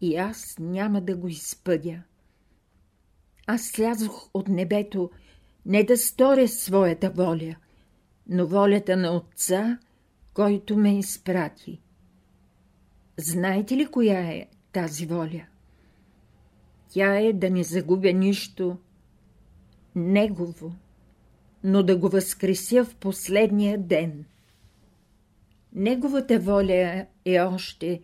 и 0.00 0.16
аз 0.16 0.56
няма 0.60 1.00
да 1.00 1.16
го 1.16 1.28
изпъдя. 1.28 2.02
Аз 3.46 3.62
слязох 3.62 4.30
от 4.34 4.48
небето 4.48 5.10
не 5.66 5.84
да 5.84 5.96
сторя 5.96 6.48
своята 6.48 7.10
воля– 7.10 7.56
но 8.28 8.46
волята 8.46 8.96
на 8.96 9.16
Отца, 9.16 9.78
който 10.34 10.76
ме 10.76 10.98
изпрати. 10.98 11.80
Знаете 13.16 13.76
ли 13.76 13.86
коя 13.86 14.20
е 14.20 14.46
тази 14.72 15.06
воля? 15.06 15.46
Тя 16.96 17.20
е 17.20 17.32
да 17.32 17.50
не 17.50 17.64
загубя 17.64 18.12
нищо 18.12 18.78
Негово, 19.94 20.74
но 21.64 21.82
да 21.82 21.96
го 21.96 22.08
възкреся 22.08 22.84
в 22.84 22.94
последния 22.94 23.78
ден. 23.78 24.24
Неговата 25.72 26.38
воля 26.38 27.06
е 27.24 27.40
още 27.40 28.02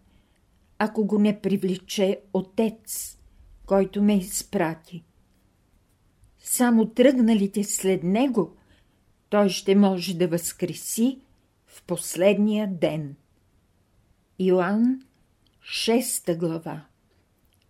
ако 0.80 1.06
го 1.06 1.20
не 1.20 1.42
привлече 1.42 2.20
Отец, 2.34 3.18
който 3.66 4.04
ме 4.04 4.18
изпрати. 4.18 5.04
Само 6.40 6.86
тръгналите 6.86 7.64
след 7.64 8.04
него, 8.04 8.56
той 9.30 9.50
ще 9.50 9.76
може 9.76 10.18
да 10.18 10.28
възкреси 10.28 11.20
в 11.68 11.84
последния 11.84 12.68
ден. 12.68 13.16
Йоанн, 14.40 15.02
6 15.64 16.38
глава, 16.38 16.86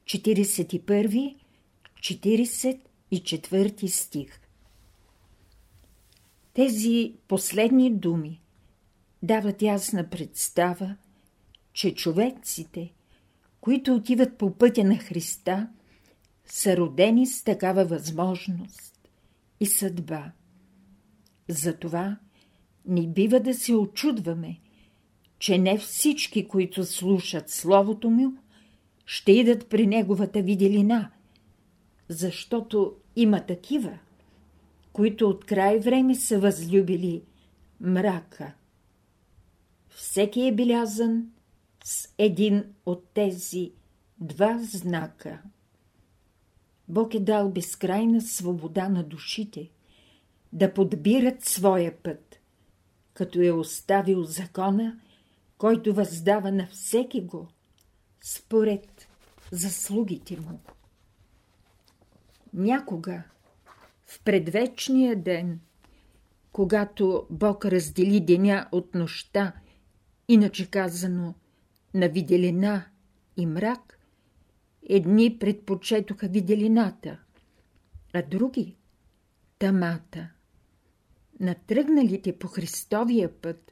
41, 0.06 1.36
44 2.08 3.88
стих. 3.88 4.40
Тези 6.54 7.14
последни 7.28 7.94
думи 7.94 8.42
дават 9.24 9.62
ясна 9.62 10.10
представа, 10.10 10.96
че 11.74 11.96
човеците, 11.96 12.94
които 13.62 13.96
отиват 13.96 14.38
по 14.38 14.58
пътя 14.58 14.84
на 14.84 14.98
Христа, 14.98 15.70
са 16.46 16.78
родени 16.78 17.28
с 17.28 17.44
такава 17.44 17.86
възможност 17.86 19.10
и 19.60 19.66
съдба. 19.66 20.32
Затова 21.48 22.18
ни 22.86 23.08
бива 23.08 23.40
да 23.40 23.54
се 23.54 23.76
очудваме, 23.76 24.60
че 25.40 25.58
не 25.58 25.78
всички, 25.78 26.48
които 26.48 26.86
слушат 26.86 27.50
Словото 27.50 28.10
му, 28.10 28.34
ще 29.06 29.32
идат 29.32 29.70
при 29.70 29.88
Неговата 29.88 30.42
виделина, 30.42 31.12
защото 32.10 32.96
има 33.16 33.46
такива, 33.46 34.00
които 34.94 35.30
от 35.30 35.46
край 35.46 35.80
време 35.80 36.16
са 36.16 36.40
възлюбили 36.40 37.24
мрака. 37.82 38.54
Всеки 39.90 40.48
е 40.48 40.56
белязан 40.56 41.32
с 41.84 42.14
един 42.18 42.64
от 42.86 43.04
тези 43.14 43.72
два 44.20 44.60
знака. 44.62 45.42
Бог 46.88 47.14
е 47.14 47.20
дал 47.20 47.52
безкрайна 47.52 48.22
свобода 48.22 48.90
на 48.90 49.04
душите 49.04 49.70
да 50.54 50.74
подбират 50.74 51.46
своя 51.46 51.98
път, 52.04 52.40
като 53.14 53.42
е 53.42 53.52
оставил 53.52 54.24
закона, 54.24 55.00
който 55.58 55.94
въздава 55.94 56.52
на 56.52 56.68
всеки 56.68 57.22
го, 57.22 57.48
според 58.22 59.08
заслугите 59.52 60.40
му. 60.40 60.60
Някога, 62.54 63.24
в 64.06 64.24
предвечния 64.24 65.16
ден, 65.16 65.60
когато 66.52 67.28
Бог 67.30 67.66
раздели 67.66 68.20
деня 68.20 68.68
от 68.72 68.96
нощта, 68.96 69.54
иначе 70.28 70.70
казано 70.70 71.34
на 71.94 72.10
виделина 72.10 72.86
и 73.38 73.46
мрак, 73.46 74.00
едни 74.90 75.40
предпочетоха 75.40 76.28
виделината, 76.28 77.20
а 78.14 78.22
други– 78.22 78.76
тамата. 79.60 80.30
На 81.40 81.56
тръгналите 81.56 82.40
по 82.40 82.48
Христовия 82.48 83.42
път 83.42 83.72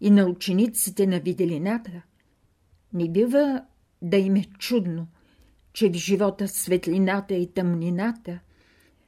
и 0.00 0.10
на 0.10 0.26
учениците 0.26 1.06
на 1.06 1.20
виделината 1.20 2.02
не 2.92 3.08
бива 3.08 3.64
да 4.02 4.16
им 4.16 4.36
е 4.36 4.44
чудно, 4.58 5.08
че 5.74 5.90
в 5.90 5.92
живота 5.92 6.48
светлината 6.48 7.34
и 7.34 7.52
тъмнината 7.52 8.40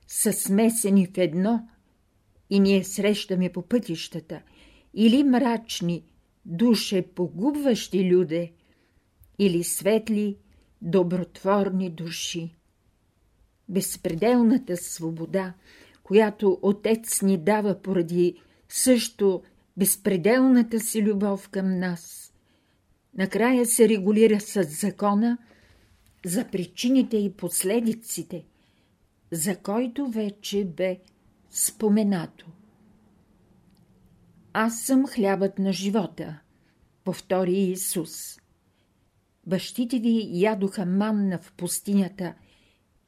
са 0.06 0.32
смесени 0.32 1.06
в 1.06 1.18
едно 1.18 1.68
и 2.50 2.60
ние 2.60 2.84
срещаме 2.84 3.52
по 3.52 3.62
пътищата 3.62 4.42
или 4.94 5.24
мрачни, 5.24 6.04
душе 6.44 7.02
погубващи 7.02 8.10
люде, 8.10 8.52
или 9.38 9.64
светли, 9.64 10.36
добротворни 10.82 11.90
души. 11.90 12.54
Безпределната 13.68 14.76
свобода, 14.76 15.54
която 16.02 16.58
Отец 16.62 17.22
ни 17.22 17.38
дава 17.38 17.82
поради 17.82 18.40
също 18.68 19.42
безпределната 19.76 20.80
си 20.80 21.02
любов 21.02 21.48
към 21.48 21.78
нас, 21.78 22.32
накрая 23.18 23.66
се 23.66 23.88
регулира 23.88 24.40
с 24.40 24.62
закона 24.62 25.38
за 26.26 26.48
причините 26.50 27.16
и 27.16 27.32
последиците, 27.32 28.44
за 29.30 29.56
който 29.56 30.08
вече 30.08 30.64
бе 30.64 31.00
споменато. 31.50 32.46
Аз 34.52 34.80
съм 34.80 35.06
хлябът 35.06 35.58
на 35.58 35.72
живота, 35.72 36.38
повтори 37.04 37.58
Исус 37.58 38.38
бащите 39.46 39.98
ви 39.98 40.28
ядоха 40.32 40.86
манна 40.86 41.38
в 41.38 41.52
пустинята 41.52 42.34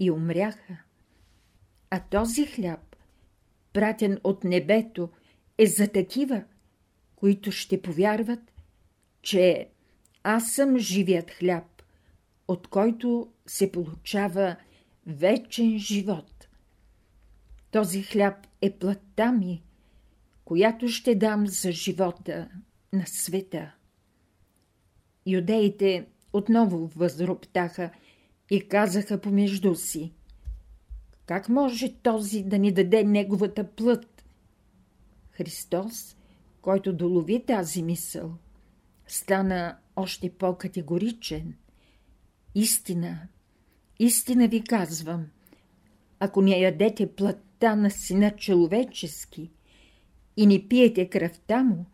и 0.00 0.10
умряха. 0.10 0.78
А 1.90 2.00
този 2.00 2.46
хляб, 2.46 2.96
пратен 3.72 4.18
от 4.24 4.44
небето, 4.44 5.08
е 5.58 5.66
за 5.66 5.88
такива, 5.88 6.44
които 7.16 7.52
ще 7.52 7.82
повярват, 7.82 8.52
че 9.22 9.68
аз 10.22 10.52
съм 10.52 10.78
живият 10.78 11.30
хляб, 11.30 11.77
от 12.48 12.68
който 12.68 13.32
се 13.46 13.72
получава 13.72 14.56
вечен 15.06 15.78
живот. 15.78 16.48
Този 17.70 18.02
хляб 18.02 18.46
е 18.62 18.70
плътта 18.70 19.32
ми, 19.32 19.62
която 20.44 20.88
ще 20.88 21.14
дам 21.14 21.46
за 21.46 21.72
живота 21.72 22.48
на 22.92 23.06
света. 23.06 23.74
Юдеите 25.26 26.06
отново 26.32 26.86
възроптаха 26.86 27.90
и 28.50 28.68
казаха 28.68 29.20
помежду 29.20 29.74
си. 29.74 30.12
Как 31.26 31.48
може 31.48 31.94
този 31.94 32.42
да 32.42 32.58
ни 32.58 32.72
даде 32.72 33.04
неговата 33.04 33.64
плът? 33.64 34.24
Христос, 35.30 36.16
който 36.62 36.92
долови 36.92 37.44
тази 37.46 37.82
мисъл, 37.82 38.34
стана 39.06 39.78
още 39.96 40.30
по-категоричен. 40.30 41.54
Истина, 42.58 43.28
истина 43.98 44.48
ви 44.48 44.64
казвам, 44.64 45.26
ако 46.20 46.42
не 46.42 46.58
ядете 46.58 47.14
плътта 47.14 47.76
на 47.76 47.90
сина 47.90 48.36
човечески 48.36 49.50
и 50.36 50.46
не 50.46 50.68
пиете 50.68 51.10
кръвта 51.10 51.62
му, 51.62 51.86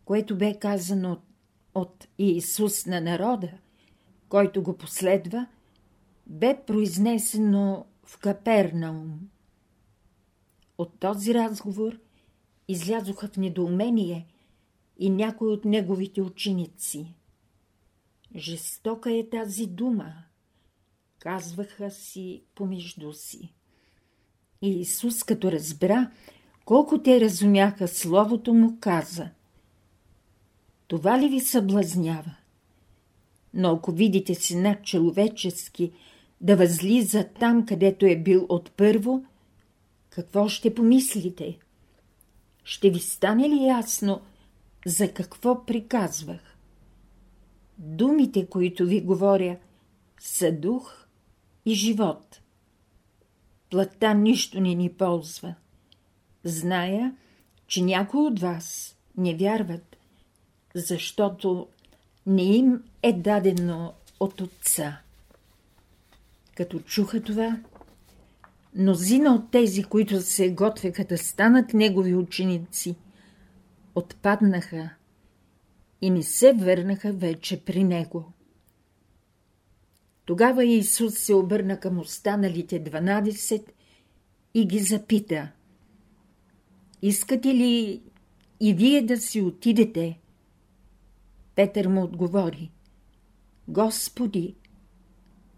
което 0.05 0.39
бе 0.39 0.59
казано 0.59 1.21
от 1.75 2.09
Иисус 2.19 2.87
на 2.87 3.01
народа, 3.01 3.51
който 4.29 4.63
го 4.63 4.77
последва, 4.77 5.47
бе 6.27 6.63
произнесено 6.67 7.87
в 8.05 8.19
Капернаум. 8.19 9.21
От 10.79 10.99
този 10.99 11.35
разговор 11.35 11.99
излязоха 12.69 13.29
в 13.29 13.37
недоумение 13.37 14.27
и 14.99 15.11
някои 15.11 15.49
от 15.49 15.65
неговите 15.65 16.23
ученици. 16.23 17.15
Жестока 18.37 19.13
е 19.13 19.29
тази 19.29 19.67
дума, 19.67 20.15
казваха 21.25 21.91
си 21.91 22.43
помежду 22.55 23.13
си. 23.13 23.55
И 24.63 24.81
Исус, 24.81 25.23
като 25.23 25.53
разбра, 25.53 26.11
колко 26.65 27.03
те 27.03 27.21
разумяха 27.21 27.89
Словото 27.89 28.55
му, 28.55 28.77
каза 28.81 29.29
Това 30.87 31.21
ли 31.21 31.29
ви 31.29 31.41
съблазнява? 31.41 32.35
Но 33.55 33.71
ако 33.71 33.93
видите 33.93 34.35
сина 34.35 34.77
човечески 34.83 35.93
да 36.41 36.57
възлиза 36.57 37.29
там, 37.41 37.67
където 37.67 38.07
е 38.07 38.17
бил 38.17 38.47
отпърво, 38.49 39.25
какво 40.11 40.49
ще 40.49 40.75
помислите? 40.75 41.59
Ще 42.65 42.91
ви 42.91 43.01
стане 43.01 43.49
ли 43.49 43.67
ясно, 43.67 44.21
за 44.87 45.13
какво 45.13 45.65
приказвах? 45.65 46.57
Думите, 47.79 48.47
които 48.47 48.87
ви 48.87 49.01
говоря, 49.01 49.57
са 50.21 50.53
дух 50.53 51.04
и 51.67 51.75
живот. 51.75 52.41
Плътта 53.71 54.15
нищо 54.15 54.61
не 54.61 54.75
ни 54.75 54.93
ползва. 54.93 55.55
Зная, 56.45 57.17
че 57.67 57.83
някои 57.83 58.21
от 58.21 58.41
вас 58.41 58.97
не 59.17 59.35
вярват, 59.35 59.97
защото 60.75 61.69
не 62.27 62.43
им 62.43 62.83
е 63.03 63.13
дадено 63.13 63.95
от 64.21 64.41
Отца. 64.41 65.01
Като 66.57 66.81
чуха 66.81 67.23
това, 67.23 67.59
мнозина 68.75 69.35
от 69.35 69.51
тези, 69.51 69.85
които 69.85 70.21
се 70.21 70.51
готвеха 70.51 71.05
да 71.05 71.19
станат 71.19 71.75
негови 71.75 72.15
ученици, 72.15 72.97
отпаднаха 73.95 74.91
и 76.01 76.11
не 76.11 76.23
се 76.23 76.53
върнаха 76.53 77.13
вече 77.13 77.65
при 77.65 77.85
него. 77.85 78.33
Тогава 80.25 80.65
Исус 80.65 81.19
се 81.19 81.35
обърна 81.35 81.81
към 81.81 81.99
останалите 81.99 82.85
12 82.85 83.67
и 84.55 84.67
ги 84.67 84.79
запита 84.79 85.51
Искате 87.03 87.55
ли 87.55 88.03
и 88.61 88.75
вие 88.75 89.03
да 89.03 89.17
си 89.17 89.41
отидете? 89.41 90.21
Петър 91.55 91.89
му 91.89 92.03
отговори 92.03 92.71
Господи, 93.69 94.55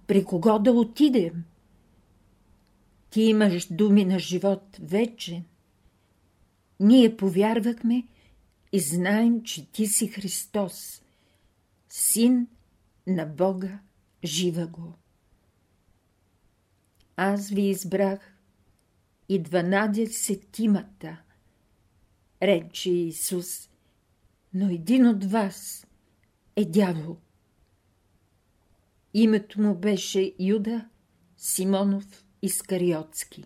при 0.06 0.24
кого 0.24 0.58
да 0.58 0.72
отидем? 0.72 1.44
Ти 3.10 3.22
имаш 3.22 3.66
думи 3.72 4.04
на 4.04 4.18
живот 4.18 4.76
вечен. 4.80 5.44
Ние 6.80 7.16
повярвахме 7.16 8.06
и 8.72 8.80
знаем, 8.80 9.42
че 9.42 9.72
ти 9.72 9.86
си 9.86 10.08
Христос, 10.08 11.02
син 11.88 12.46
на 13.06 13.26
Бога 13.26 13.78
жива 14.26 14.66
го. 14.66 14.94
Аз 17.16 17.48
ви 17.48 17.62
избрах 17.62 18.36
и 19.28 19.42
дванадесетимата, 19.42 21.22
рече 22.42 22.90
Исус, 22.90 23.68
но 24.54 24.70
един 24.70 25.06
от 25.06 25.24
вас 25.24 25.86
е 26.56 26.64
дявол. 26.64 27.16
Името 29.14 29.60
му 29.60 29.74
беше 29.74 30.34
Юда 30.38 30.88
Симонов 31.36 32.24
Искариотски. 32.42 33.44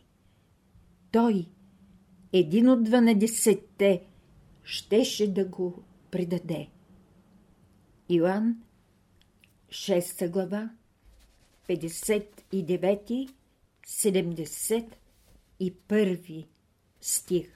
Той, 1.13 1.47
един 2.33 2.69
от 2.69 2.85
дванадесетте, 2.85 4.07
щеше 4.63 5.35
да 5.35 5.45
го 5.45 5.83
предаде. 6.11 6.69
Иоанн, 8.09 8.63
6 9.71 10.29
глава, 10.29 10.71
59, 11.69 13.29
71 13.87 16.47
стих. 17.01 17.49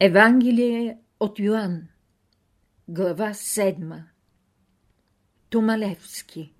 Евангелие 0.00 0.98
от 1.20 1.38
Йоанн, 1.38 1.88
глава 2.88 3.30
7. 3.30 4.02
Томалевски 5.50 6.52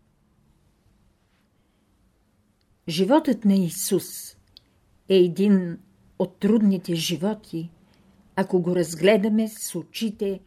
Животът 2.88 3.44
на 3.44 3.54
Исус 3.54 4.36
е 5.08 5.16
един 5.16 5.78
от 6.18 6.38
трудните 6.38 6.94
животи, 6.94 7.70
ако 8.36 8.62
го 8.62 8.76
разгледаме 8.76 9.48
с 9.48 9.78
очите 9.78 10.40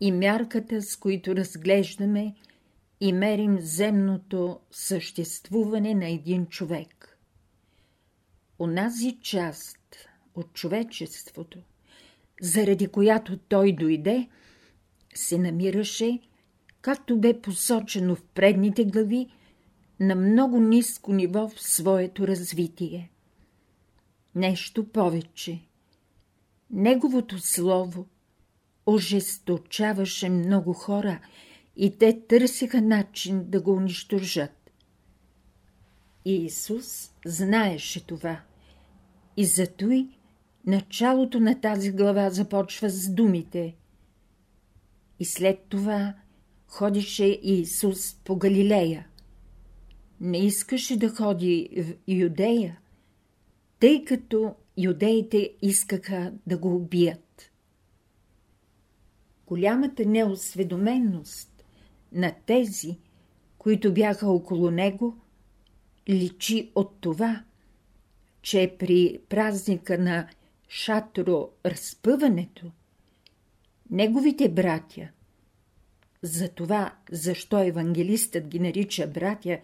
и 0.00 0.12
мярката, 0.12 0.82
с 0.82 0.96
които 0.96 1.36
разглеждаме 1.36 2.34
и 3.00 3.12
мерим 3.12 3.58
земното 3.60 4.60
съществуване 4.70 5.94
на 5.94 6.08
един 6.08 6.46
човек. 6.46 7.18
Онази 8.58 9.18
част 9.22 10.08
от 10.34 10.52
човечеството, 10.52 11.58
заради 12.40 12.86
която 12.86 13.38
той 13.38 13.72
дойде, 13.72 14.28
се 15.14 15.38
намираше, 15.38 16.20
както 16.80 17.16
бе 17.16 17.40
посочено 17.40 18.16
в 18.16 18.24
предните 18.34 18.84
глави, 18.84 19.28
на 20.00 20.14
много 20.14 20.60
ниско 20.60 21.12
ниво 21.12 21.48
в 21.48 21.62
своето 21.62 22.28
развитие. 22.28 23.10
Нещо 24.34 24.88
повече. 24.88 25.60
Неговото 26.70 27.38
слово 27.38 28.06
ожесточаваше 28.86 30.28
много 30.28 30.72
хора 30.72 31.20
и 31.76 31.98
те 31.98 32.20
търсиха 32.26 32.82
начин 32.82 33.44
да 33.50 33.60
го 33.60 33.72
унищожат. 33.72 34.70
И 36.24 36.44
Исус 36.44 37.10
знаеше 37.26 38.06
това. 38.06 38.40
И 39.36 39.44
зато 39.44 40.08
началото 40.66 41.40
на 41.40 41.60
тази 41.60 41.92
глава 41.92 42.30
започва 42.30 42.90
с 42.90 43.08
думите. 43.08 43.76
И 45.20 45.24
след 45.24 45.60
това 45.68 46.14
ходеше 46.66 47.40
Исус 47.42 48.14
по 48.14 48.36
Галилея. 48.36 49.06
Не 50.20 50.38
искаше 50.38 50.98
да 50.98 51.08
ходи 51.08 51.68
в 51.76 52.12
Юдея, 52.12 52.78
тъй 53.80 54.04
като 54.04 54.54
юдеите 54.76 55.52
искаха 55.62 56.32
да 56.46 56.58
го 56.58 56.76
убият. 56.76 57.50
Голямата 59.46 60.06
неосведоменост 60.06 61.64
на 62.12 62.34
тези, 62.46 62.98
които 63.58 63.94
бяха 63.94 64.28
около 64.28 64.70
него, 64.70 65.16
личи 66.08 66.70
от 66.74 66.96
това, 67.00 67.44
че 68.42 68.76
при 68.78 69.18
празника 69.28 69.98
на 69.98 70.28
шатро 70.68 71.50
разпъването, 71.66 72.70
неговите 73.90 74.48
братя, 74.48 75.08
за 76.22 76.48
това, 76.48 76.94
защо 77.10 77.62
евангелистът 77.64 78.48
ги 78.48 78.58
нарича 78.58 79.06
братя 79.06 79.60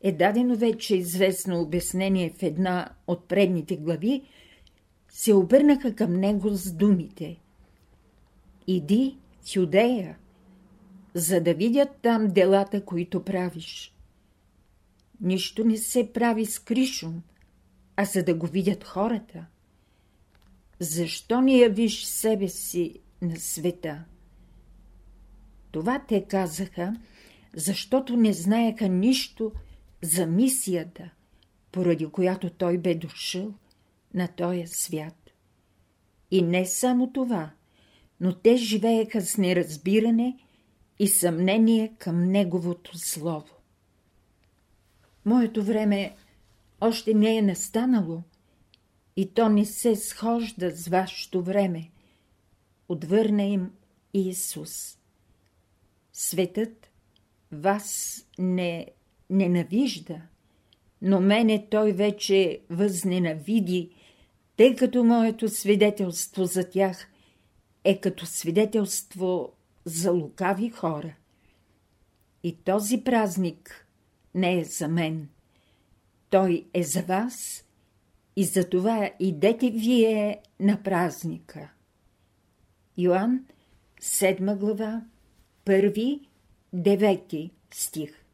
е 0.00 0.12
дадено 0.12 0.56
вече 0.56 0.96
известно 0.96 1.60
обяснение 1.60 2.30
в 2.30 2.42
една 2.42 2.88
от 3.06 3.28
предните 3.28 3.76
глави, 3.76 4.22
се 5.14 5.34
обърнаха 5.34 5.94
към 5.94 6.12
него 6.12 6.50
с 6.50 6.72
думите 6.72 7.40
Иди 8.66 9.16
в 9.42 10.14
за 11.14 11.40
да 11.40 11.54
видят 11.54 11.88
там 12.02 12.28
делата, 12.28 12.84
които 12.84 13.24
правиш. 13.24 13.94
Нищо 15.20 15.64
не 15.64 15.76
се 15.76 16.12
прави 16.12 16.46
с 16.46 16.58
кришум, 16.58 17.22
а 17.96 18.04
за 18.04 18.22
да 18.22 18.34
го 18.34 18.46
видят 18.46 18.84
хората. 18.84 19.46
Защо 20.80 21.40
не 21.40 21.56
явиш 21.56 22.04
себе 22.04 22.48
си 22.48 22.94
на 23.22 23.36
света? 23.36 24.04
Това 25.70 26.04
те 26.08 26.24
казаха, 26.24 26.96
защото 27.56 28.16
не 28.16 28.32
знаеха 28.32 28.88
нищо 28.88 29.52
за 30.02 30.26
мисията, 30.26 31.10
поради 31.72 32.06
която 32.06 32.50
той 32.50 32.78
бе 32.78 32.94
дошъл 32.94 33.54
на 34.14 34.28
този 34.28 34.66
свят. 34.66 35.30
И 36.30 36.42
не 36.42 36.66
само 36.66 37.12
това, 37.12 37.50
но 38.20 38.34
те 38.34 38.56
живееха 38.56 39.20
с 39.20 39.38
неразбиране 39.38 40.38
и 40.98 41.08
съмнение 41.08 41.94
към 41.98 42.24
Неговото 42.24 42.98
Слово. 42.98 43.54
Моето 45.24 45.64
време 45.64 46.14
още 46.80 47.14
не 47.14 47.36
е 47.36 47.42
настанало 47.42 48.22
и 49.16 49.34
то 49.34 49.48
не 49.48 49.64
се 49.64 49.96
схожда 49.96 50.70
с 50.70 50.88
вашето 50.88 51.42
време. 51.42 51.90
Отвърна 52.88 53.42
им 53.42 53.70
Иисус. 54.14 54.98
Светът 56.12 56.90
вас 57.52 58.18
не 58.38 58.86
ненавижда, 59.30 60.20
но 61.02 61.20
мене 61.20 61.66
той 61.70 61.92
вече 61.92 62.60
възненавиди, 62.70 63.90
тъй 64.56 64.76
като 64.76 65.04
моето 65.04 65.48
свидетелство 65.48 66.44
за 66.44 66.70
тях 66.70 67.10
е 67.84 68.00
като 68.00 68.26
свидетелство 68.26 69.52
за 69.84 70.10
лукави 70.10 70.70
хора. 70.70 71.14
И 72.42 72.56
този 72.56 73.04
празник 73.04 73.86
не 74.34 74.60
е 74.60 74.64
за 74.64 74.88
мен. 74.88 75.28
Той 76.30 76.66
е 76.74 76.82
за 76.82 77.02
вас 77.02 77.64
и 78.36 78.44
за 78.44 78.68
това 78.68 79.10
идете 79.20 79.70
вие 79.70 80.42
на 80.60 80.82
празника. 80.82 81.70
Йоанн, 82.98 83.46
7 84.02 84.56
глава, 84.56 85.04
първи, 85.64 86.20
девети 86.72 87.50
стих. 87.70 88.24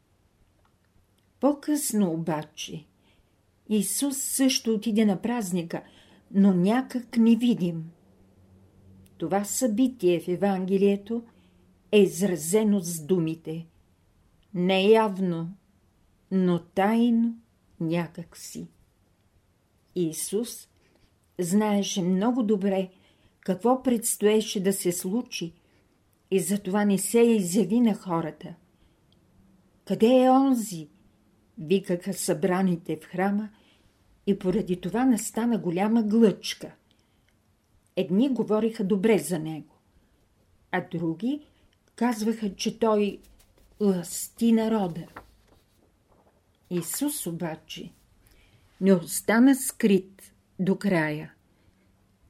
По-късно 1.39 2.11
обаче 2.11 2.85
Исус 3.69 4.17
също 4.17 4.73
отиде 4.73 5.05
на 5.05 5.21
празника, 5.21 5.83
но 6.33 6.53
някак 6.53 7.17
не 7.17 7.35
видим. 7.35 7.91
Това 9.17 9.43
събитие 9.43 10.19
в 10.19 10.27
Евангелието 10.27 11.23
е 11.91 11.99
изразено 11.99 12.79
с 12.79 13.05
думите 13.05 13.67
не 14.53 14.83
явно, 14.83 15.53
но 16.31 16.59
тайно 16.59 17.35
някак 17.79 18.37
си. 18.37 18.67
Исус 19.95 20.67
знаеше 21.39 22.01
много 22.01 22.43
добре 22.43 22.89
какво 23.39 23.83
предстоеше 23.83 24.63
да 24.63 24.73
се 24.73 24.91
случи 24.91 25.53
и 26.31 26.39
затова 26.39 26.85
не 26.85 26.97
се 26.97 27.19
изяви 27.19 27.79
на 27.79 27.95
хората. 27.95 28.55
Къде 29.85 30.23
е 30.23 30.29
онзи? 30.29 30.89
Викаха 31.57 32.13
събраните 32.13 32.97
в 32.97 33.05
храма 33.05 33.49
и 34.27 34.39
поради 34.39 34.81
това 34.81 35.05
настана 35.05 35.57
голяма 35.57 36.03
глъчка. 36.03 36.71
Едни 37.95 38.29
говориха 38.29 38.83
добре 38.83 39.17
за 39.17 39.39
него, 39.39 39.75
а 40.71 40.85
други 40.91 41.41
казваха, 41.95 42.55
че 42.55 42.79
той 42.79 43.19
ласти 43.79 44.51
народа. 44.51 45.07
Исус 46.69 47.27
обаче 47.27 47.91
не 48.81 48.93
остана 48.93 49.55
скрит 49.55 50.33
до 50.59 50.75
края. 50.75 51.33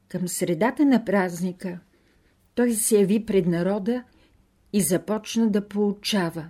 Към 0.08 0.28
средата 0.28 0.86
на 0.86 1.06
празника 1.06 1.80
той 2.56 2.74
се 2.74 3.00
яви 3.00 3.26
пред 3.26 3.48
народа 3.48 4.04
и 4.74 4.82
започна 4.82 5.50
да 5.50 5.68
поучава. 5.68 6.50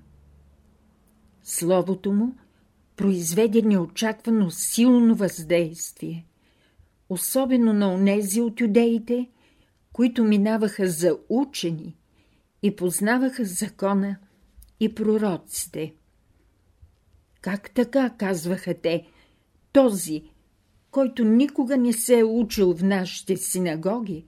Словото 1.43 2.11
му 2.13 2.35
произведе 3.01 3.61
неочаквано 3.61 4.51
силно 4.51 5.15
въздействие, 5.15 6.25
особено 7.09 7.73
на 7.73 7.93
онези 7.93 8.41
от 8.41 8.61
юдеите, 8.61 9.29
които 9.93 10.23
минаваха 10.23 10.87
за 10.87 11.17
учени 11.29 11.97
и 12.63 12.75
познаваха 12.75 13.45
закона 13.45 14.17
и 14.79 14.95
пророците. 14.95 15.93
Как 17.41 17.71
така, 17.71 18.09
казваха 18.09 18.73
те, 18.73 19.07
този, 19.73 20.23
който 20.91 21.25
никога 21.25 21.77
не 21.77 21.93
се 21.93 22.19
е 22.19 22.23
учил 22.23 22.73
в 22.73 22.83
нашите 22.83 23.37
синагоги, 23.37 24.25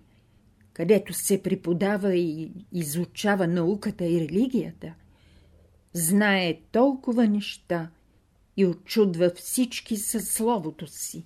където 0.73 1.13
се 1.13 1.43
преподава 1.43 2.15
и 2.15 2.51
изучава 2.71 3.47
науката 3.47 4.05
и 4.05 4.21
религията, 4.21 4.93
знае 5.93 6.59
толкова 6.71 7.27
неща 7.27 7.89
и 8.57 8.65
очудва 8.65 9.31
всички 9.35 9.97
със 9.97 10.29
словото 10.29 10.87
си. 10.87 11.25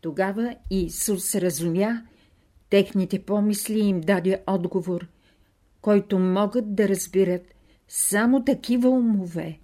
Тогава 0.00 0.56
Исус 0.70 1.34
разумя 1.34 2.02
техните 2.70 3.22
помисли 3.22 3.78
им 3.78 4.00
даде 4.00 4.42
отговор, 4.46 5.08
който 5.80 6.18
могат 6.18 6.74
да 6.74 6.88
разбират 6.88 7.54
само 7.88 8.44
такива 8.44 8.88
умове, 8.88 9.58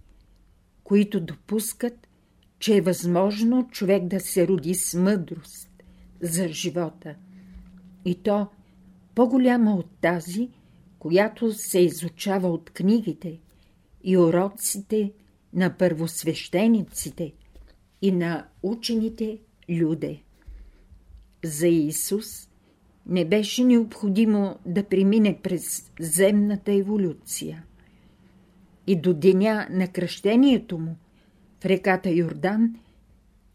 които 0.85 1.20
допускат, 1.20 2.09
че 2.59 2.77
е 2.77 2.81
възможно 2.81 3.68
човек 3.70 4.05
да 4.05 4.20
се 4.20 4.49
роди 4.49 4.75
с 4.75 4.99
мъдрост 4.99 5.70
за 6.20 6.49
живота. 6.49 7.14
И 8.05 8.14
то 8.14 8.46
по-голяма 9.14 9.75
от 9.75 9.90
тази, 10.01 10.51
която 10.99 11.53
се 11.53 11.79
изучава 11.79 12.49
от 12.49 12.70
книгите 12.70 13.40
и 14.05 14.16
уроците 14.16 15.12
на 15.55 15.77
първосвещениците 15.77 17.33
и 18.03 18.13
на 18.13 18.47
учените 18.63 19.39
люде. 19.71 20.23
За 21.45 21.69
Исус 21.69 22.49
не 23.07 23.25
беше 23.25 23.65
необходимо 23.65 24.57
да 24.67 24.85
премине 24.85 25.39
през 25.43 25.93
земната 26.01 26.73
еволюция. 26.73 27.65
И 28.87 28.97
до 28.97 29.15
деня 29.15 29.67
на 29.71 29.89
кръщението 29.89 30.79
му 30.79 30.97
в 31.61 31.65
реката 31.65 32.11
Йордан 32.11 32.75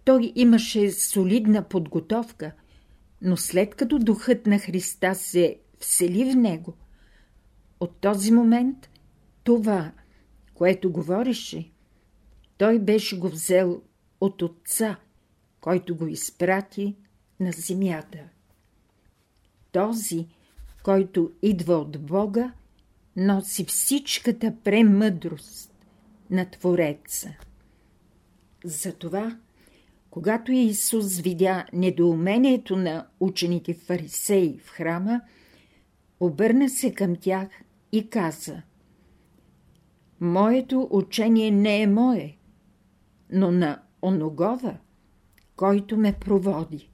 той 0.06 0.32
имаше 0.36 0.92
солидна 0.92 1.64
подготовка, 1.64 2.52
но 3.22 3.38
след 3.38 3.76
като 3.76 4.00
духът 4.00 4.48
на 4.48 4.60
Христа 4.60 5.16
се 5.16 5.58
всели 5.80 6.32
в 6.32 6.36
него, 6.36 6.74
от 7.80 7.98
този 8.02 8.32
момент 8.32 8.90
това, 9.44 9.92
което 10.54 10.92
говореше, 10.92 11.72
той 12.58 12.80
беше 12.80 13.20
го 13.20 13.30
взел 13.30 13.82
от 14.22 14.42
Отца, 14.42 14.98
който 15.62 15.96
го 15.96 16.08
изпрати 16.08 16.96
на 17.40 17.52
земята. 17.52 18.20
Този, 19.72 20.28
който 20.84 21.32
идва 21.42 21.76
от 21.76 22.06
Бога, 22.06 22.54
носи 23.16 23.66
всичката 23.66 24.54
премъдрост 24.64 25.86
на 26.30 26.50
Твореца. 26.50 27.36
Затова, 28.64 29.38
когато 30.10 30.52
Исус 30.52 31.20
видя 31.20 31.66
недоумението 31.74 32.76
на 32.76 33.08
учените 33.20 33.74
фарисеи 33.74 34.60
в 34.64 34.70
храма, 34.70 35.22
обърна 36.20 36.70
се 36.70 36.94
към 36.94 37.16
тях 37.16 37.48
и 37.92 38.10
каза 38.10 38.62
Моето 40.20 40.88
учение 40.92 41.52
не 41.52 41.82
е 41.82 41.88
мое, 41.88 42.35
но 43.32 43.52
на 43.52 43.82
оногова, 44.02 44.78
който 45.56 45.98
ме 45.98 46.14
проводи. 46.14 46.90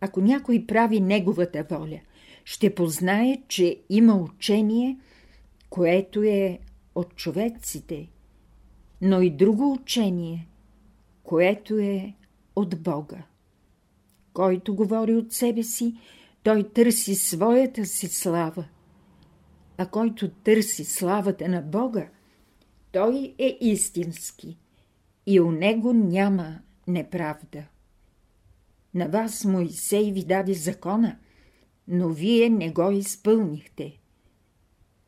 Ако 0.00 0.20
някой 0.20 0.64
прави 0.66 1.00
неговата 1.00 1.66
воля, 1.70 2.00
ще 2.44 2.74
познае, 2.74 3.42
че 3.48 3.82
има 3.88 4.14
учение, 4.14 4.98
което 5.70 6.22
е 6.22 6.58
от 6.94 7.16
човеците, 7.16 8.10
но 9.00 9.20
и 9.20 9.30
друго 9.30 9.72
учение, 9.72 10.48
което 11.22 11.78
е 11.78 12.14
от 12.56 12.82
Бога. 12.82 13.22
Който 14.32 14.74
говори 14.74 15.14
от 15.14 15.32
себе 15.32 15.62
си, 15.62 15.96
той 16.42 16.68
търси 16.68 17.14
своята 17.14 17.86
си 17.86 18.08
слава, 18.08 18.64
а 19.78 19.86
който 19.86 20.30
търси 20.30 20.84
славата 20.84 21.48
на 21.48 21.62
Бога, 21.62 22.08
той 22.92 23.34
е 23.38 23.58
истински 23.60 24.58
и 25.26 25.40
у 25.40 25.50
него 25.50 25.92
няма 25.92 26.58
неправда. 26.86 27.64
На 28.94 29.08
вас 29.08 29.44
Моисей 29.44 30.12
ви 30.12 30.24
даде 30.24 30.54
закона, 30.54 31.18
но 31.88 32.08
вие 32.08 32.50
не 32.50 32.70
го 32.70 32.90
изпълнихте. 32.90 33.98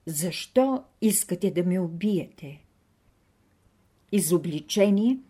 защо 0.07 0.85
искате 1.01 1.51
да 1.51 1.65
ме 1.65 1.81
убиете? 1.81 2.65
Изобличени 4.13 5.21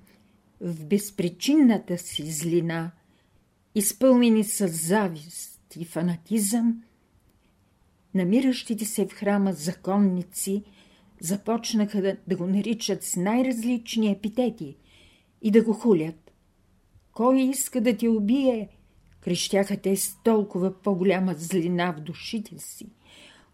в 0.60 0.84
безпричинната 0.84 1.98
си 1.98 2.30
злина, 2.30 2.90
изпълнени 3.74 4.44
с 4.44 4.68
завист 4.68 5.76
и 5.76 5.84
фанатизъм, 5.84 6.82
намиращите 8.14 8.84
се 8.84 9.06
в 9.06 9.12
храма 9.12 9.52
законници 9.52 10.62
започнаха 11.20 12.02
да, 12.02 12.16
да 12.28 12.36
го 12.36 12.46
наричат 12.46 13.02
с 13.02 13.16
най-различни 13.16 14.10
епитети 14.10 14.76
и 15.42 15.50
да 15.50 15.62
го 15.62 15.72
хулят. 15.72 16.32
Кой 17.12 17.40
иска 17.40 17.80
да 17.80 17.96
те 17.96 18.08
убие? 18.08 18.68
крещяха 19.20 19.76
те 19.76 19.96
с 19.96 20.16
толкова 20.24 20.82
по-голяма 20.82 21.34
злина 21.34 21.92
в 21.92 22.00
душите 22.00 22.58
си, 22.58 22.86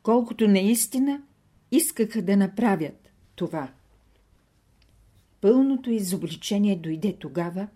колкото 0.02 0.48
наистина 0.48 1.22
искаха 1.70 2.22
да 2.22 2.36
направят 2.36 3.10
това. 3.34 3.68
Пълното 5.40 5.90
изобличение 5.90 6.76
дойде 6.76 7.16
тогава, 7.18 7.68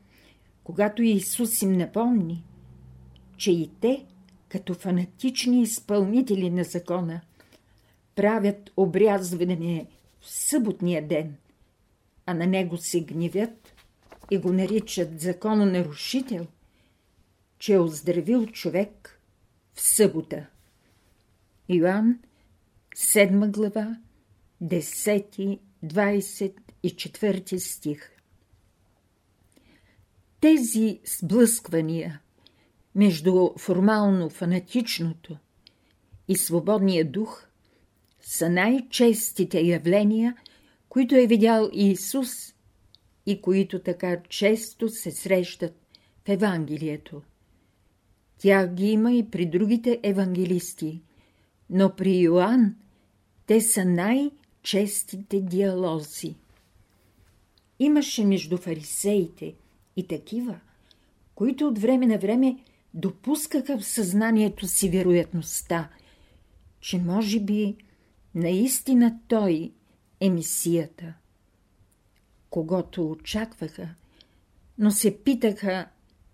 когато 0.64 1.02
Исус 1.02 1.62
им 1.62 1.72
напомни, 1.72 2.44
че 3.36 3.52
и 3.52 3.70
те, 3.80 4.04
като 4.48 4.74
фанатични 4.74 5.62
изпълнители 5.62 6.50
на 6.50 6.64
закона, 6.64 7.20
правят 8.14 8.70
обрязване 8.76 9.86
в 10.20 10.30
съботния 10.30 11.08
ден, 11.08 11.36
а 12.26 12.34
на 12.34 12.46
него 12.46 12.76
се 12.76 13.04
гневят 13.04 13.74
и 14.30 14.38
го 14.38 14.52
наричат 14.52 15.20
закононарушител, 15.20 16.46
че 17.58 17.74
е 17.74 17.78
оздравил 17.78 18.46
човек 18.46 19.20
в 19.74 19.80
събота. 19.80 20.46
Йоанн, 21.68 22.18
7 22.96 23.50
глава, 23.50 23.96
10, 24.62 25.58
24 25.84 27.58
стих. 27.58 28.10
Тези 30.40 31.00
сблъсквания 31.04 32.20
между 32.94 33.50
формално-фанатичното 33.58 35.36
и 36.28 36.36
свободния 36.36 37.10
дух 37.10 37.43
са 38.24 38.50
най-честите 38.50 39.60
явления, 39.60 40.36
които 40.88 41.14
е 41.14 41.26
видял 41.26 41.70
Иисус 41.72 42.54
и 43.26 43.40
които 43.40 43.78
така 43.78 44.22
често 44.28 44.88
се 44.88 45.10
срещат 45.10 45.74
в 46.24 46.28
Евангелието. 46.28 47.22
Тях 48.38 48.74
ги 48.74 48.86
има 48.86 49.12
и 49.12 49.30
при 49.30 49.46
другите 49.46 50.00
евангелисти, 50.02 51.02
но 51.70 51.96
при 51.96 52.18
Йоанн 52.18 52.74
те 53.46 53.60
са 53.60 53.84
най-честите 53.84 55.40
диалози. 55.40 56.34
Имаше 57.78 58.24
между 58.24 58.56
фарисеите 58.56 59.54
и 59.96 60.06
такива, 60.06 60.60
които 61.34 61.68
от 61.68 61.78
време 61.78 62.06
на 62.06 62.18
време 62.18 62.58
допускаха 62.94 63.78
в 63.78 63.84
съзнанието 63.84 64.66
си 64.66 64.90
вероятността, 64.90 65.88
че 66.80 66.98
може 66.98 67.40
би 67.40 67.76
наистина 68.34 69.18
той 69.28 69.72
е 70.20 70.30
мисията. 70.30 71.14
Когато 72.50 73.10
очакваха, 73.10 73.88
но 74.78 74.90
се 74.90 75.18
питаха 75.18 75.88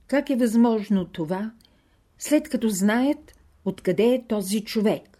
как 0.06 0.30
е 0.30 0.36
възможно 0.36 1.04
това, 1.04 1.52
след 2.18 2.48
като 2.48 2.68
знаят 2.68 3.38
откъде 3.64 4.14
е 4.14 4.24
този 4.26 4.64
човек. 4.64 5.18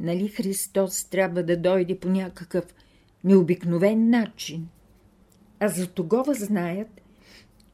Нали 0.00 0.28
Христос 0.28 1.04
трябва 1.04 1.42
да 1.42 1.56
дойде 1.56 2.00
по 2.00 2.08
някакъв 2.08 2.74
необикновен 3.24 4.10
начин? 4.10 4.68
А 5.60 5.68
за 5.68 5.86
тогова 5.86 6.34
знаят, 6.34 7.00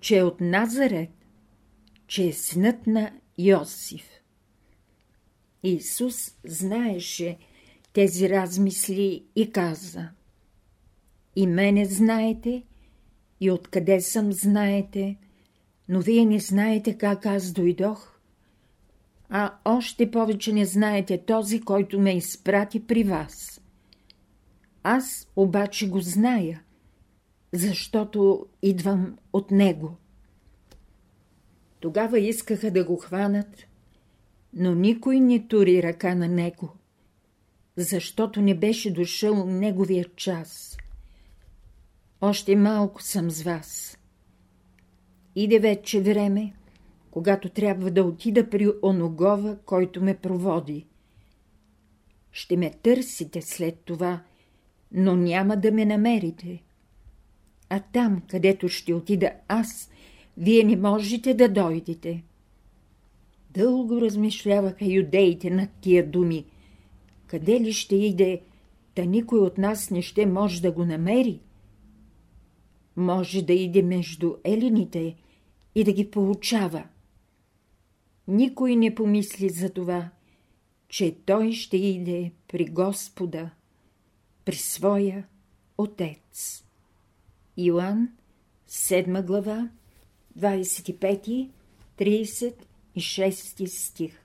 че 0.00 0.18
е 0.18 0.22
от 0.22 0.40
Назарет, 0.40 1.10
че 2.06 2.28
е 2.28 2.32
синът 2.32 2.86
на 2.86 3.12
Йосиф. 3.38 4.08
Исус 5.62 6.34
знаеше 6.44 7.38
тези 7.94 8.30
размисли 8.30 9.24
и 9.36 9.52
каза 9.52 10.08
И 11.36 11.46
мене 11.46 11.84
знаете, 11.84 12.62
и 13.40 13.50
откъде 13.50 14.00
съм 14.00 14.32
знаете, 14.32 15.16
но 15.88 16.00
вие 16.00 16.24
не 16.24 16.40
знаете 16.40 16.98
как 16.98 17.26
аз 17.26 17.52
дойдох, 17.52 18.18
а 19.28 19.54
още 19.64 20.10
повече 20.10 20.52
не 20.52 20.64
знаете 20.64 21.24
този, 21.24 21.60
който 21.60 22.00
ме 22.00 22.16
изпрати 22.16 22.86
при 22.86 23.04
вас. 23.04 23.60
Аз 24.82 25.28
обаче 25.36 25.88
го 25.88 26.00
зная, 26.00 26.62
защото 27.52 28.46
идвам 28.62 29.16
от 29.32 29.50
него. 29.50 29.96
Тогава 31.80 32.18
искаха 32.18 32.70
да 32.70 32.84
го 32.84 32.96
хванат, 32.96 33.66
но 34.52 34.74
никой 34.74 35.20
не 35.20 35.46
тури 35.48 35.82
ръка 35.82 36.14
на 36.14 36.28
него, 36.28 36.72
защото 37.76 38.42
не 38.42 38.54
беше 38.54 38.92
дошъл 38.92 39.46
неговия 39.46 40.04
час. 40.16 40.76
Още 42.20 42.56
малко 42.56 43.02
съм 43.02 43.30
с 43.30 43.42
вас. 43.42 43.98
Иде 45.36 45.58
вече 45.58 46.00
време, 46.00 46.52
когато 47.10 47.48
трябва 47.48 47.90
да 47.90 48.04
отида 48.04 48.50
при 48.50 48.68
оногова, 48.82 49.56
който 49.64 50.02
ме 50.02 50.14
проводи. 50.14 50.86
Ще 52.32 52.56
ме 52.56 52.70
търсите 52.70 53.42
след 53.42 53.78
това, 53.78 54.22
но 54.92 55.16
няма 55.16 55.56
да 55.56 55.72
ме 55.72 55.84
намерите. 55.84 56.62
А 57.68 57.80
там, 57.80 58.22
където 58.28 58.68
ще 58.68 58.94
отида 58.94 59.32
аз, 59.48 59.90
вие 60.36 60.64
не 60.64 60.76
можете 60.76 61.34
да 61.34 61.48
дойдете. 61.48 62.22
Дълго 63.50 64.00
размишляваха 64.00 64.84
юдеите 64.84 65.50
над 65.50 65.70
тия 65.80 66.10
думи. 66.10 66.44
Къде 67.26 67.60
ли 67.60 67.72
ще 67.72 67.96
иде, 67.96 68.40
та 68.94 69.04
никой 69.04 69.38
от 69.38 69.58
нас 69.58 69.90
не 69.90 70.02
ще 70.02 70.26
може 70.26 70.62
да 70.62 70.72
го 70.72 70.84
намери? 70.84 71.40
Може 72.96 73.42
да 73.42 73.52
иде 73.52 73.82
между 73.82 74.34
елините 74.44 75.16
и 75.74 75.84
да 75.84 75.92
ги 75.92 76.10
получава. 76.10 76.84
Никой 78.28 78.76
не 78.76 78.94
помисли 78.94 79.48
за 79.48 79.70
това, 79.70 80.10
че 80.88 81.16
той 81.26 81.52
ще 81.52 81.76
иде 81.76 82.32
при 82.48 82.64
Господа, 82.64 83.50
при 84.44 84.56
своя 84.56 85.26
Отец. 85.78 86.64
Иоанн, 87.56 88.08
7 88.68 89.26
глава, 89.26 89.70
25, 90.38 91.50
36 91.98 93.66
стих. 93.66 94.20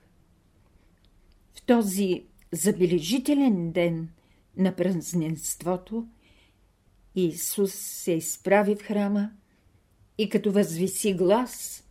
В 1.53 1.61
този 1.61 2.23
забележителен 2.51 3.71
ден 3.71 4.09
на 4.57 4.75
празненството 4.75 6.07
Исус 7.15 7.73
се 7.73 8.11
изправи 8.11 8.75
в 8.75 8.81
храма 8.81 9.31
и 10.17 10.29
като 10.29 10.51
възвиси 10.51 11.13
глас, 11.13 11.83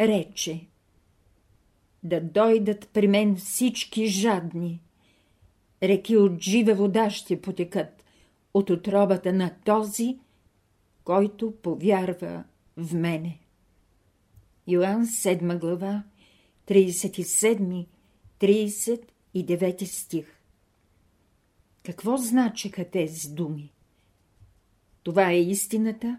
рече 0.00 0.66
да 2.02 2.20
дойдат 2.20 2.88
при 2.92 3.08
мен 3.08 3.36
всички 3.36 4.06
жадни. 4.06 4.82
Реки 5.82 6.16
от 6.16 6.42
жива 6.42 6.74
вода 6.74 7.10
ще 7.10 7.42
потекат 7.42 8.04
от 8.54 8.70
отробата 8.70 9.32
на 9.32 9.54
този, 9.64 10.18
който 11.04 11.54
повярва 11.62 12.44
в 12.76 12.94
мене. 12.94 13.38
Йоанн 14.66 15.06
7 15.06 15.58
глава, 15.58 16.04
37, 19.34 19.34
39 19.34 19.84
стих 19.84 20.26
Какво 21.82 22.16
значиха 22.16 22.84
тези 22.84 23.34
думи? 23.34 23.72
Това 25.02 25.30
е 25.30 25.40
истината, 25.40 26.18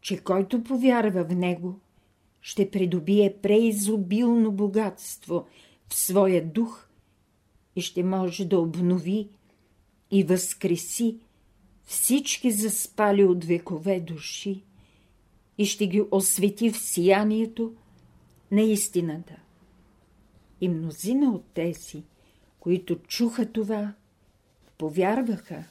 че 0.00 0.18
който 0.18 0.64
повярва 0.64 1.24
в 1.24 1.34
него, 1.34 1.80
ще 2.40 2.70
придобие 2.70 3.36
преизобилно 3.42 4.52
богатство 4.52 5.46
в 5.88 5.94
своя 5.94 6.46
дух 6.46 6.88
и 7.76 7.80
ще 7.80 8.02
може 8.02 8.44
да 8.44 8.58
обнови 8.58 9.28
и 10.10 10.24
възкреси 10.24 11.18
всички 11.84 12.50
заспали 12.50 13.24
от 13.24 13.44
векове 13.44 14.00
души 14.00 14.62
и 15.58 15.66
ще 15.66 15.86
ги 15.86 16.02
освети 16.10 16.70
в 16.70 16.78
сиянието 16.78 17.74
на 18.50 18.62
истината. 18.62 19.36
И 20.60 20.68
мнозина 20.68 21.30
от 21.30 21.44
тези, 21.44 22.02
които 22.64 22.98
чуха 22.98 23.52
това, 23.52 23.94
повярваха, 24.78 25.64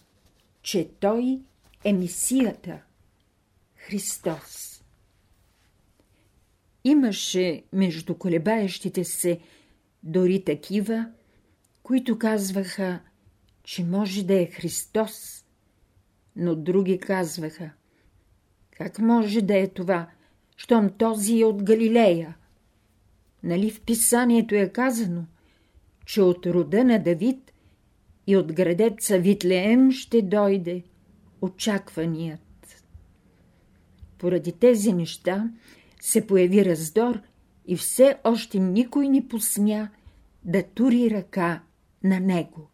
че 0.62 0.90
Той 1.00 1.42
е 1.84 1.94
Месията, 1.94 2.82
Христос. 3.76 4.84
Имаше 6.84 7.64
между 7.74 8.16
колебаещите 8.16 9.04
се 9.04 9.40
дори 10.04 10.44
такива, 10.44 11.12
които 11.84 12.20
казваха, 12.20 13.00
че 13.64 13.84
може 13.84 14.24
да 14.24 14.42
е 14.42 14.46
Христос, 14.46 15.46
но 16.36 16.56
други 16.56 17.00
казваха, 17.00 17.72
как 18.72 19.00
може 19.00 19.42
да 19.42 19.58
е 19.58 19.68
това, 19.68 20.10
щом 20.58 20.90
този 20.90 21.42
е 21.42 21.46
от 21.46 21.64
Галилея? 21.64 22.38
Нали 23.44 23.72
в 23.72 23.82
писанието 23.82 24.56
е 24.56 24.70
казано, 24.70 25.26
че 26.06 26.22
от 26.22 26.46
рода 26.46 26.84
на 26.84 27.04
Давид 27.04 27.54
и 28.28 28.38
от 28.38 28.54
градеца 28.54 29.20
Витлеем 29.20 29.92
ще 29.92 30.22
дойде 30.22 30.84
очакваният. 31.42 32.84
Поради 34.18 34.52
тези 34.52 34.94
неща 34.94 35.52
се 36.02 36.28
появи 36.28 36.66
раздор 36.66 37.22
и 37.66 37.78
все 37.78 38.18
още 38.24 38.60
никой 38.60 39.10
не 39.10 39.28
посмя 39.28 39.90
да 40.44 40.64
тури 40.64 41.12
ръка 41.12 41.64
на 42.04 42.20
него. 42.20 42.70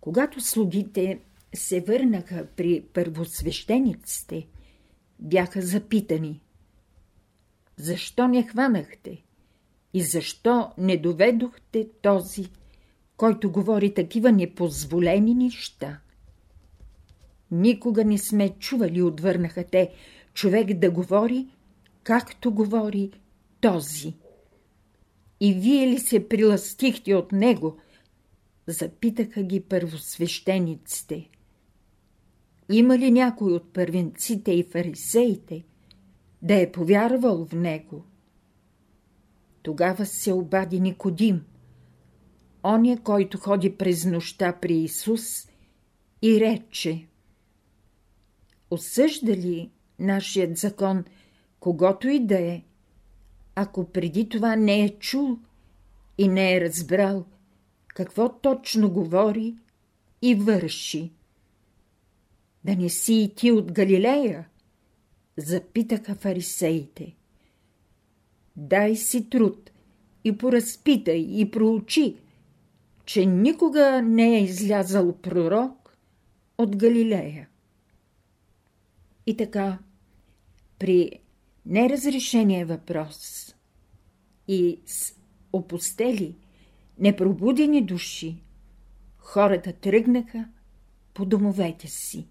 Когато 0.00 0.40
слугите 0.40 1.20
се 1.54 1.80
върнаха 1.80 2.46
при 2.56 2.84
първосвещениците, 2.94 4.46
бяха 5.18 5.62
запитани. 5.62 6.40
Защо 7.76 8.28
не 8.28 8.42
хванахте? 8.42 9.22
И 9.94 10.02
защо 10.02 10.70
не 10.78 10.96
доведохте 10.96 11.88
този, 12.02 12.46
който 13.16 13.52
говори 13.52 13.94
такива 13.94 14.32
непозволени 14.32 15.34
неща? 15.34 16.00
Никога 17.50 18.04
не 18.04 18.18
сме 18.18 18.48
чували, 18.48 19.02
отвърнаха 19.02 19.64
те, 19.64 19.90
човек 20.34 20.72
да 20.72 20.90
говори, 20.90 21.46
както 22.02 22.52
говори 22.52 23.10
този. 23.60 24.14
И 25.40 25.54
вие 25.54 25.86
ли 25.86 25.98
се 25.98 26.28
приластихте 26.28 27.14
от 27.14 27.32
него? 27.32 27.76
Запитаха 28.66 29.42
ги 29.42 29.60
първосвещениците. 29.60 31.28
Има 32.72 32.98
ли 32.98 33.10
някой 33.10 33.52
от 33.52 33.72
първенците 33.72 34.52
и 34.52 34.62
фарисеите 34.62 35.64
да 36.42 36.60
е 36.60 36.72
повярвал 36.72 37.46
в 37.46 37.52
него? 37.52 38.04
Тогава 39.62 40.06
се 40.06 40.32
обади 40.32 40.80
Никодим, 40.80 41.44
оня, 42.62 42.98
който 43.02 43.38
ходи 43.38 43.76
през 43.76 44.04
нощта 44.04 44.52
при 44.60 44.74
Исус 44.74 45.48
и 46.22 46.40
рече 46.40 47.06
Осъжда 48.70 49.32
ли 49.32 49.70
нашият 49.98 50.56
закон, 50.56 51.04
когато 51.60 52.08
и 52.08 52.20
да 52.20 52.40
е, 52.40 52.62
ако 53.54 53.92
преди 53.92 54.28
това 54.28 54.56
не 54.56 54.84
е 54.84 54.98
чул 54.98 55.38
и 56.18 56.28
не 56.28 56.54
е 56.54 56.60
разбрал 56.60 57.24
какво 57.86 58.28
точно 58.38 58.90
говори 58.90 59.54
и 60.22 60.34
върши? 60.34 61.12
Да 62.64 62.76
не 62.76 62.88
си 62.88 63.14
и 63.14 63.34
ти 63.34 63.52
от 63.52 63.72
Галилея? 63.72 64.48
Запитаха 65.36 66.14
фарисеите. 66.14 67.16
Дай 68.60 68.96
си 68.96 69.30
труд 69.30 69.70
и 70.24 70.38
поразпитай 70.38 71.26
и 71.28 71.50
проучи, 71.50 72.16
че 73.04 73.26
никога 73.26 74.02
не 74.02 74.36
е 74.36 74.42
излязал 74.42 75.16
пророк 75.16 75.96
от 76.58 76.76
Галилея. 76.76 77.48
И 79.26 79.36
така, 79.36 79.78
при 80.78 81.10
неразрешения 81.66 82.66
въпрос 82.66 83.54
и 84.48 84.80
с 84.86 85.14
опустели, 85.52 86.36
непробудени 86.98 87.84
души, 87.84 88.42
хората 89.18 89.72
тръгнаха 89.72 90.48
по 91.14 91.24
домовете 91.24 91.88
си. 91.88 92.26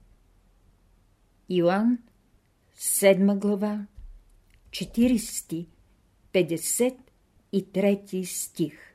Йоанн, 1.50 1.98
7 2.78 3.40
глава, 3.40 3.86
40, 4.70 5.66
53 6.32 8.26
стих 8.26 8.89